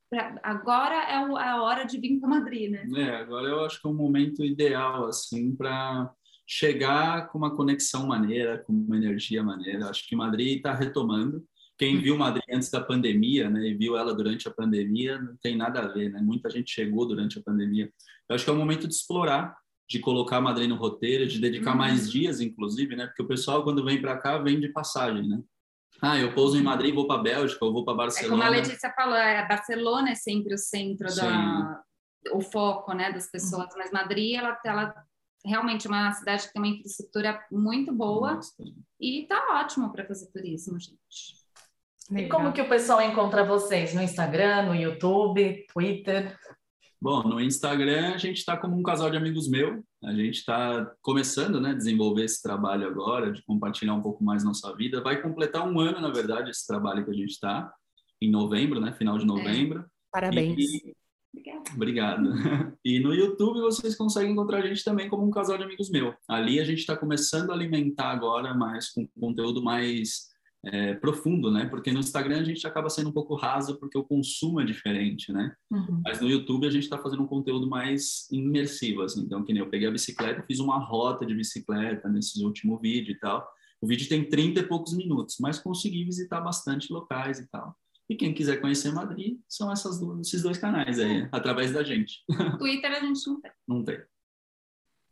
[0.09, 2.89] pra, agora é a hora de vir para Madrid, né?
[2.97, 6.11] É, agora eu acho que é um momento ideal assim para
[6.47, 9.91] chegar com uma conexão maneira, com uma energia maneira.
[9.91, 11.45] Acho que Madrid está retomando
[11.81, 15.57] quem viu Madrid antes da pandemia, né, e viu ela durante a pandemia, não tem
[15.57, 16.21] nada a ver, né?
[16.21, 17.91] Muita gente chegou durante a pandemia.
[18.29, 19.57] Eu acho que é o momento de explorar,
[19.89, 21.79] de colocar Madrid no roteiro, de dedicar uhum.
[21.79, 23.07] mais dias, inclusive, né?
[23.07, 25.41] Porque o pessoal quando vem para cá vem de passagem, né?
[26.03, 28.35] Ah, eu pouso em Madrid, vou para Bélgica, ou vou para Barcelona.
[28.35, 31.23] É como a Letícia falou, é, Barcelona é sempre o centro Sim.
[31.23, 31.83] da
[32.35, 34.95] o foco, né, das pessoas, mas Madrid ela, ela
[35.43, 38.63] realmente é uma cidade que tem uma infraestrutura muito boa Nossa.
[39.01, 41.40] e tá ótimo para fazer turismo, gente.
[42.11, 42.27] Legal.
[42.27, 43.95] E como que o pessoal encontra vocês?
[43.95, 46.37] No Instagram, no YouTube, Twitter?
[47.01, 49.83] Bom, no Instagram a gente está como um casal de amigos meu.
[50.05, 54.75] A gente está começando, né, desenvolver esse trabalho agora, de compartilhar um pouco mais nossa
[54.77, 55.01] vida.
[55.01, 57.73] Vai completar um ano, na verdade, esse trabalho que a gente está
[58.21, 59.81] em novembro, né, final de novembro.
[59.81, 59.85] É.
[60.13, 60.59] Parabéns.
[60.59, 60.95] E...
[61.75, 62.31] Obrigado.
[62.83, 66.15] E no YouTube vocês conseguem encontrar a gente também como um casal de amigos meu.
[66.27, 70.30] Ali a gente está começando a alimentar agora mais com conteúdo mais
[70.65, 71.67] é, profundo, né?
[71.67, 75.33] Porque no Instagram a gente acaba sendo um pouco raso porque o consumo é diferente,
[75.33, 75.55] né?
[75.71, 76.03] Uhum.
[76.05, 79.23] Mas no YouTube a gente está fazendo um conteúdo mais imersivo, assim.
[79.23, 83.13] Então, que nem eu peguei a bicicleta, fiz uma rota de bicicleta nesse último vídeo
[83.13, 83.49] e tal.
[83.81, 87.75] O vídeo tem 30 e poucos minutos, mas consegui visitar bastante locais e tal.
[88.11, 92.25] E quem quiser conhecer Madrid, são essas duas, esses dois canais aí, através da gente.
[92.59, 93.51] Twitter a gente não tem.
[93.69, 93.99] Não tem.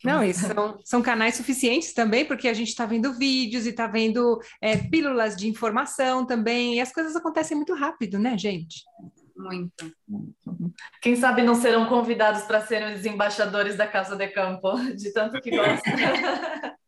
[0.05, 3.87] Não, e são, são canais suficientes também, porque a gente está vendo vídeos e está
[3.87, 8.85] vendo é, pílulas de informação também, e as coisas acontecem muito rápido, né, gente?
[9.37, 9.93] Muito.
[11.01, 15.41] Quem sabe não serão convidados para serem os embaixadores da Casa de Campo, de tanto
[15.41, 15.93] que gostam.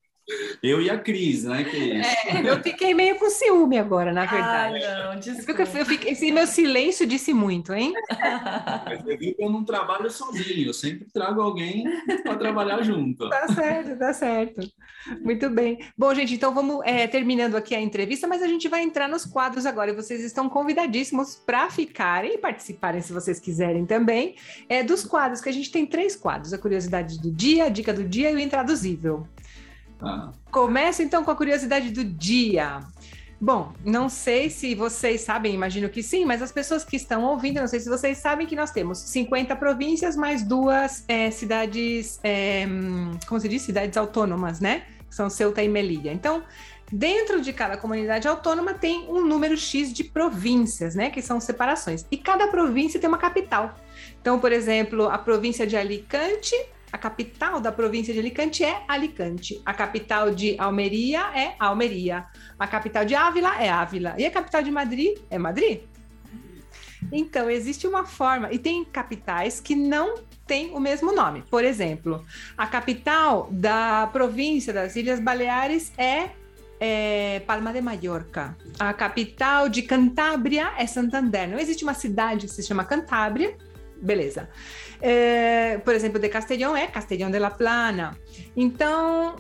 [0.63, 2.07] Eu e a Cris, né, Cris?
[2.27, 4.85] É, eu fiquei meio com ciúme agora, na verdade.
[4.85, 5.63] Ah, não, desculpa.
[5.63, 7.93] Eu fiquei, esse meu silêncio disse muito, hein?
[8.85, 11.85] Mas eu vi que eu não trabalho sozinho, eu sempre trago alguém
[12.23, 13.29] para trabalhar junto.
[13.29, 14.61] Tá certo, tá certo.
[15.23, 15.79] Muito bem.
[15.97, 19.25] Bom, gente, então vamos é, terminando aqui a entrevista, mas a gente vai entrar nos
[19.25, 24.37] quadros agora e vocês estão convidadíssimos para ficarem e participarem, se vocês quiserem também,
[24.69, 27.93] é, dos quadros, que a gente tem três quadros: a curiosidade do dia, a dica
[27.93, 29.27] do dia e o intraduzível.
[30.03, 30.31] Ah.
[30.51, 32.81] Começo então com a curiosidade do dia.
[33.43, 37.59] Bom, não sei se vocês sabem, imagino que sim, mas as pessoas que estão ouvindo,
[37.59, 42.67] não sei se vocês sabem que nós temos 50 províncias mais duas é, cidades, é,
[43.27, 43.63] como se diz?
[43.63, 44.83] Cidades autônomas, né?
[45.09, 46.13] São Ceuta e Melilla.
[46.13, 46.43] Então,
[46.93, 51.09] dentro de cada comunidade autônoma tem um número X de províncias, né?
[51.09, 52.05] Que são separações.
[52.11, 53.75] E cada província tem uma capital.
[54.21, 56.55] Então, por exemplo, a província de Alicante
[56.93, 59.61] a capital da província de Alicante é Alicante.
[59.65, 62.27] A capital de Almeria é Almeria.
[62.59, 64.15] A capital de Ávila é Ávila.
[64.19, 65.83] E a capital de Madrid é Madrid.
[67.13, 68.53] Então, existe uma forma.
[68.53, 70.17] E tem capitais que não
[70.47, 71.43] têm o mesmo nome.
[71.49, 72.25] Por exemplo,
[72.59, 76.31] a capital da província das Ilhas Baleares é,
[76.81, 78.57] é Palma de Mallorca.
[78.79, 81.49] A capital de Cantábria é Santander.
[81.49, 83.57] Não existe uma cidade que se chama Cantábria
[84.01, 84.49] beleza.
[85.03, 88.19] É, por exemplo, de Castellón é Castellón de la Plana.
[88.55, 89.37] Então,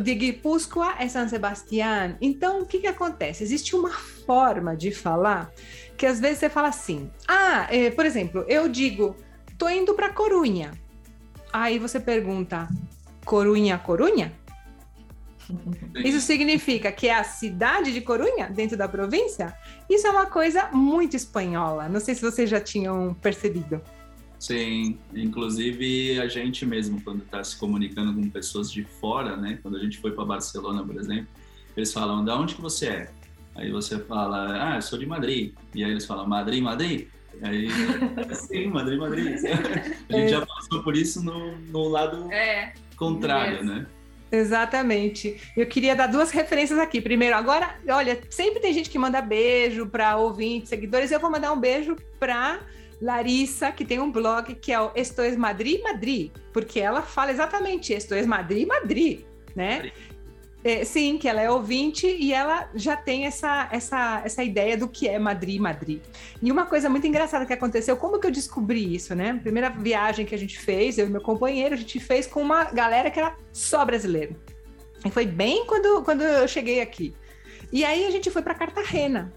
[0.00, 2.16] de Guipúzcoa é San Sebastián.
[2.20, 3.42] Então, o que, que acontece?
[3.42, 5.50] Existe uma forma de falar
[5.96, 7.10] que às vezes você fala assim.
[7.26, 9.16] Ah, é, por exemplo, eu digo,
[9.58, 10.70] tô indo para Corunha.
[11.52, 12.68] Aí você pergunta,
[13.24, 14.32] Corunha, Corunha?
[15.96, 19.52] Isso significa que é a cidade de Corunha, dentro da província?
[19.88, 21.88] Isso é uma coisa muito espanhola.
[21.88, 23.82] Não sei se vocês já tinham percebido.
[24.40, 29.58] Sim, inclusive a gente mesmo, quando está se comunicando com pessoas de fora, né?
[29.62, 31.28] Quando a gente foi para Barcelona, por exemplo,
[31.76, 33.10] eles falam, de onde que você é?
[33.54, 35.52] Aí você fala, ah, eu sou de Madrid.
[35.74, 37.08] E aí eles falam, Madrid, Madrid?
[37.42, 37.68] Aí,
[38.34, 39.36] sim, Madrid, Madrid.
[40.08, 42.72] A gente já passou por isso no, no lado é.
[42.96, 43.86] contrário, né?
[44.32, 45.38] Exatamente.
[45.54, 46.98] Eu queria dar duas referências aqui.
[47.02, 51.10] Primeiro, agora, olha, sempre tem gente que manda beijo para ouvintes, seguidores.
[51.10, 52.60] Eu vou mandar um beijo para
[53.00, 57.30] Larissa, que tem um blog que é o Esto es Madrid Madrid, porque ela fala
[57.30, 59.20] exatamente Esto es Madrid Madrid,
[59.54, 59.76] né?
[59.76, 59.92] Madrid.
[60.62, 64.86] É, sim, que ela é ouvinte e ela já tem essa, essa, essa ideia do
[64.86, 66.02] que é Madrid, Madrid.
[66.42, 69.40] E uma coisa muito engraçada que aconteceu, como que eu descobri isso, né?
[69.42, 72.64] Primeira viagem que a gente fez, eu e meu companheiro, a gente fez com uma
[72.64, 74.36] galera que era só brasileiro.
[75.02, 77.14] E foi bem quando, quando eu cheguei aqui.
[77.72, 79.32] E aí a gente foi para Cartagena.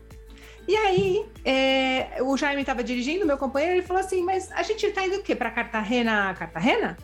[0.68, 4.86] E aí, é, o Jaime estava dirigindo, meu companheiro, ele falou assim: Mas a gente
[4.86, 5.36] está indo o quê?
[5.36, 6.98] Para Cartagena, Cartagena?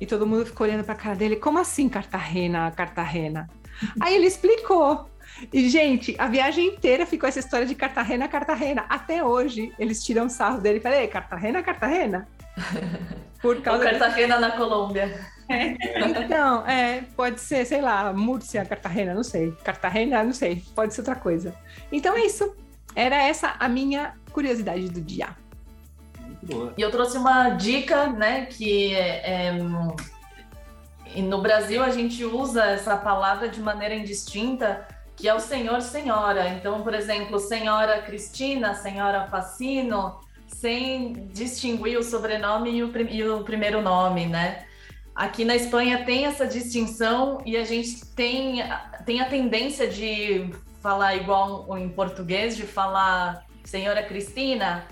[0.00, 3.48] E todo mundo ficou olhando para a cara dele, como assim Cartagena, Cartagena?
[4.00, 5.08] Aí ele explicou.
[5.52, 8.84] E, gente, a viagem inteira ficou essa história de Cartagena, Cartagena.
[8.88, 12.28] Até hoje, eles tiram sarro dele e falam, Cartagena, Cartagena?
[13.40, 15.18] Por causa Ou Cartagena na Colômbia.
[15.48, 15.76] É.
[16.24, 19.52] Então, é, pode ser, sei lá, Múrcia, Cartagena, não sei.
[19.64, 21.54] Cartagena, não sei, pode ser outra coisa.
[21.90, 22.54] Então é isso.
[22.94, 25.36] Era essa a minha curiosidade do dia.
[26.42, 26.74] Boa.
[26.76, 32.96] E eu trouxe uma dica, né, que é, é, no Brasil a gente usa essa
[32.96, 36.48] palavra de maneira indistinta, que é o senhor, senhora.
[36.48, 43.44] Então, por exemplo, senhora Cristina, senhora Facino, sem distinguir o sobrenome e o, e o
[43.44, 44.64] primeiro nome, né?
[45.14, 48.62] Aqui na Espanha tem essa distinção e a gente tem,
[49.04, 50.50] tem a tendência de
[50.82, 54.84] falar igual em português, de falar senhora Cristina,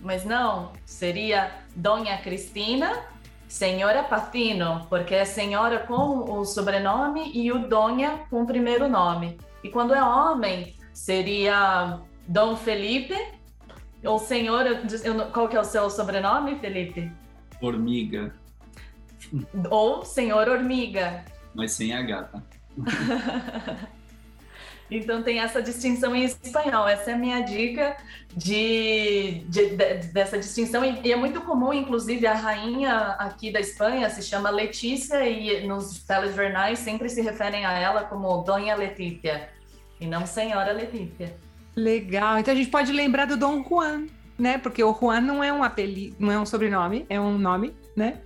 [0.00, 3.04] mas não, seria Dona Cristina,
[3.48, 9.36] Senhora Pafino, porque é senhora com o sobrenome e o Dona com o primeiro nome.
[9.62, 13.14] E quando é homem, seria Dom Felipe,
[14.04, 14.64] ou senhor,
[15.32, 17.12] qual que é o seu sobrenome, Felipe?
[17.60, 18.34] Formiga.
[19.70, 21.24] Ou senhor Hormiga.
[21.54, 22.42] Mas sem H, tá?
[24.90, 26.86] Então tem essa distinção em espanhol.
[26.86, 27.96] Essa é a minha dica
[28.36, 30.84] de, de, de dessa distinção.
[30.84, 36.02] E, é muito comum, inclusive, a rainha aqui da Espanha se chama Letícia e nos
[36.04, 39.48] telejornais sempre se referem a ela como Dona Letícia
[40.00, 41.34] e não Senhora Letícia.
[41.74, 42.38] Legal.
[42.38, 44.06] Então a gente pode lembrar do Dom Juan,
[44.38, 44.58] né?
[44.58, 48.20] Porque o Juan não é um apelido, não é um sobrenome, é um nome, né?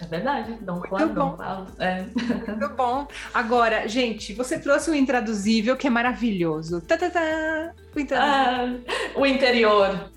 [0.00, 0.80] É verdade, Dom
[1.14, 1.66] Dom Paulo.
[1.78, 2.02] É.
[2.02, 3.06] Muito bom.
[3.32, 6.80] Agora, gente, você trouxe o intraduzível que é maravilhoso.
[6.80, 7.72] Tá, tá, tá.
[7.94, 8.78] O, ah,
[9.16, 10.10] o interior.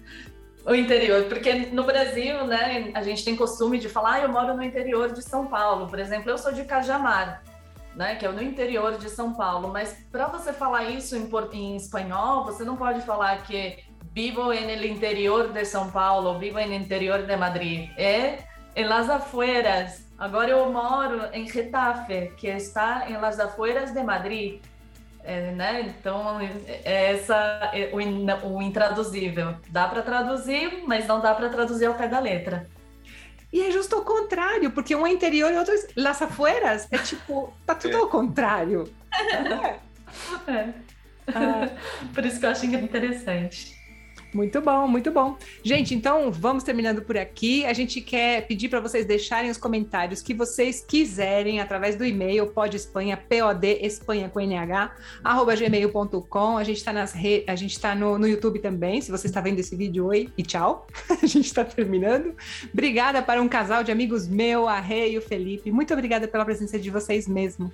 [0.65, 4.53] O interior, porque no Brasil, né, a gente tem costume de falar, ah, eu moro
[4.53, 5.88] no interior de São Paulo.
[5.88, 7.41] Por exemplo, eu sou de Cajamar,
[7.95, 9.70] né, que é no interior de São Paulo.
[9.70, 13.80] Mas para você falar isso em, em espanhol, você não pode falar que
[14.13, 17.89] vivo no interior de São Paulo, vivo no interior de Madrid.
[17.97, 20.05] É em Las Afueras.
[20.17, 24.61] Agora eu moro em Retafe, que está em Las Afueras de Madrid.
[25.24, 25.82] É, né?
[25.82, 27.36] Então, é essa
[27.74, 29.55] é o, o intraduzível.
[29.70, 32.67] Dá para traduzir, mas não dá para traduzir ao pé da letra.
[33.51, 36.88] E é justo o contrário, porque um é interior e outro é Las Afueras.
[36.91, 37.99] É tipo, tá tudo é.
[37.99, 38.91] ao contrário.
[40.47, 40.51] É.
[40.51, 40.74] é.
[41.36, 41.70] Ah.
[42.13, 43.78] Por isso que eu acho interessante.
[44.34, 45.38] Muito bom, muito bom.
[45.63, 47.65] Gente, então vamos terminando por aqui.
[47.65, 52.47] A gente quer pedir para vocês deixarem os comentários que vocês quiserem através do e-mail
[52.47, 54.91] pode Espanha, POD Espanha com NH,
[55.23, 56.57] arroba gmail.com.
[56.57, 57.15] A gente está nas
[57.47, 59.01] a gente está no, no YouTube também.
[59.01, 60.86] Se você está vendo esse vídeo, oi e tchau.
[61.09, 62.36] a gente está terminando.
[62.71, 65.71] Obrigada para um casal de amigos meu, a Rei e o Felipe.
[65.71, 67.71] Muito obrigada pela presença de vocês mesmo.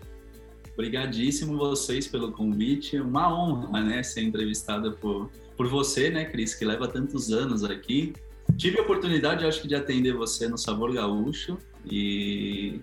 [0.75, 2.99] Obrigadíssimo vocês pelo convite.
[2.99, 8.13] Uma honra, né, ser entrevistada por por você, né, Cris, que leva tantos anos aqui.
[8.57, 12.79] Tive a oportunidade, acho que, de atender você no Sabor Gaúcho e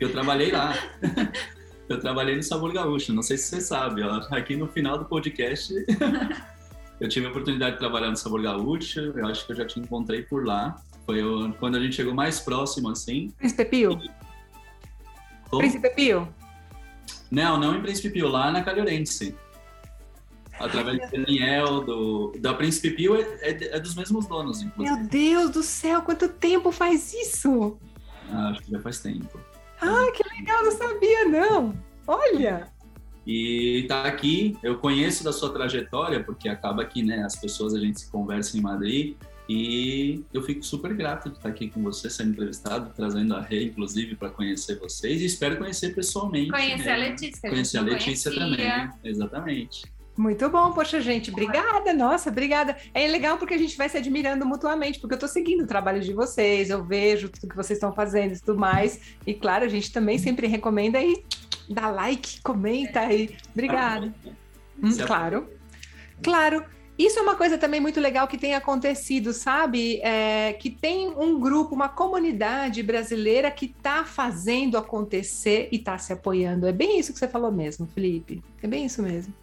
[0.00, 0.74] eu trabalhei lá.
[1.88, 5.04] eu trabalhei no Sabor Gaúcho, não sei se você sabe, ó, aqui no final do
[5.04, 5.72] podcast
[6.98, 9.78] eu tive a oportunidade de trabalhar no Sabor Gaúcho, eu acho que eu já te
[9.78, 10.82] encontrei por lá.
[11.06, 11.20] Foi
[11.60, 13.30] quando a gente chegou mais próximo, assim.
[13.36, 14.00] Príncipe Pio?
[15.50, 16.26] Tô- Príncipe Pio?
[17.34, 19.34] Não, não em Príncipe Pio, lá na Calhorense.
[20.58, 24.96] Através do Daniel, do, da Príncipe Pio, é, é- é dos mesmos donos, inclusive.
[24.96, 27.76] Meu Deus do céu, quanto tempo faz isso?
[28.30, 29.38] Ah, acho que já faz tempo.
[29.80, 31.74] Ah, que legal, não sabia, não.
[32.06, 32.68] Olha.
[33.26, 37.80] E tá aqui, eu conheço da sua trajetória, porque acaba que, né, as pessoas, a
[37.80, 39.16] gente se conversa em Madrid,
[39.48, 43.64] e eu fico super grato de estar aqui com você, sendo entrevistado, trazendo a Rê,
[43.64, 46.50] inclusive, para conhecer vocês, e espero conhecer pessoalmente.
[46.50, 46.92] Conhecer né?
[46.92, 47.50] a Letícia.
[47.50, 48.56] Conhecer a não Letícia conhecia.
[48.56, 49.82] também, exatamente.
[50.16, 52.76] Muito bom, poxa, gente, obrigada, nossa, obrigada.
[52.94, 56.00] É legal porque a gente vai se admirando mutuamente, porque eu tô seguindo o trabalho
[56.00, 59.00] de vocês, eu vejo tudo que vocês estão fazendo e tudo mais.
[59.26, 61.24] E claro, a gente também sempre recomenda aí,
[61.68, 63.36] dá like, comenta aí.
[63.52, 64.14] Obrigada.
[64.80, 65.48] Hum, Se a- claro.
[66.22, 66.64] Claro.
[66.98, 70.00] Isso é uma coisa também muito legal que tem acontecido, sabe?
[70.00, 76.12] É, que tem um grupo, uma comunidade brasileira que está fazendo acontecer e está se
[76.12, 76.66] apoiando.
[76.66, 78.42] É bem isso que você falou mesmo, Felipe.
[78.62, 79.34] É bem isso mesmo.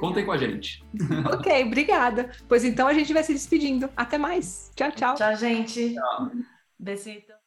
[0.00, 0.84] Contem com a gente.
[1.32, 2.32] ok, obrigada.
[2.48, 3.88] Pois então a gente vai se despedindo.
[3.96, 4.72] Até mais.
[4.74, 5.14] Tchau, tchau.
[5.14, 5.94] Tchau, gente.
[6.76, 7.41] Besito.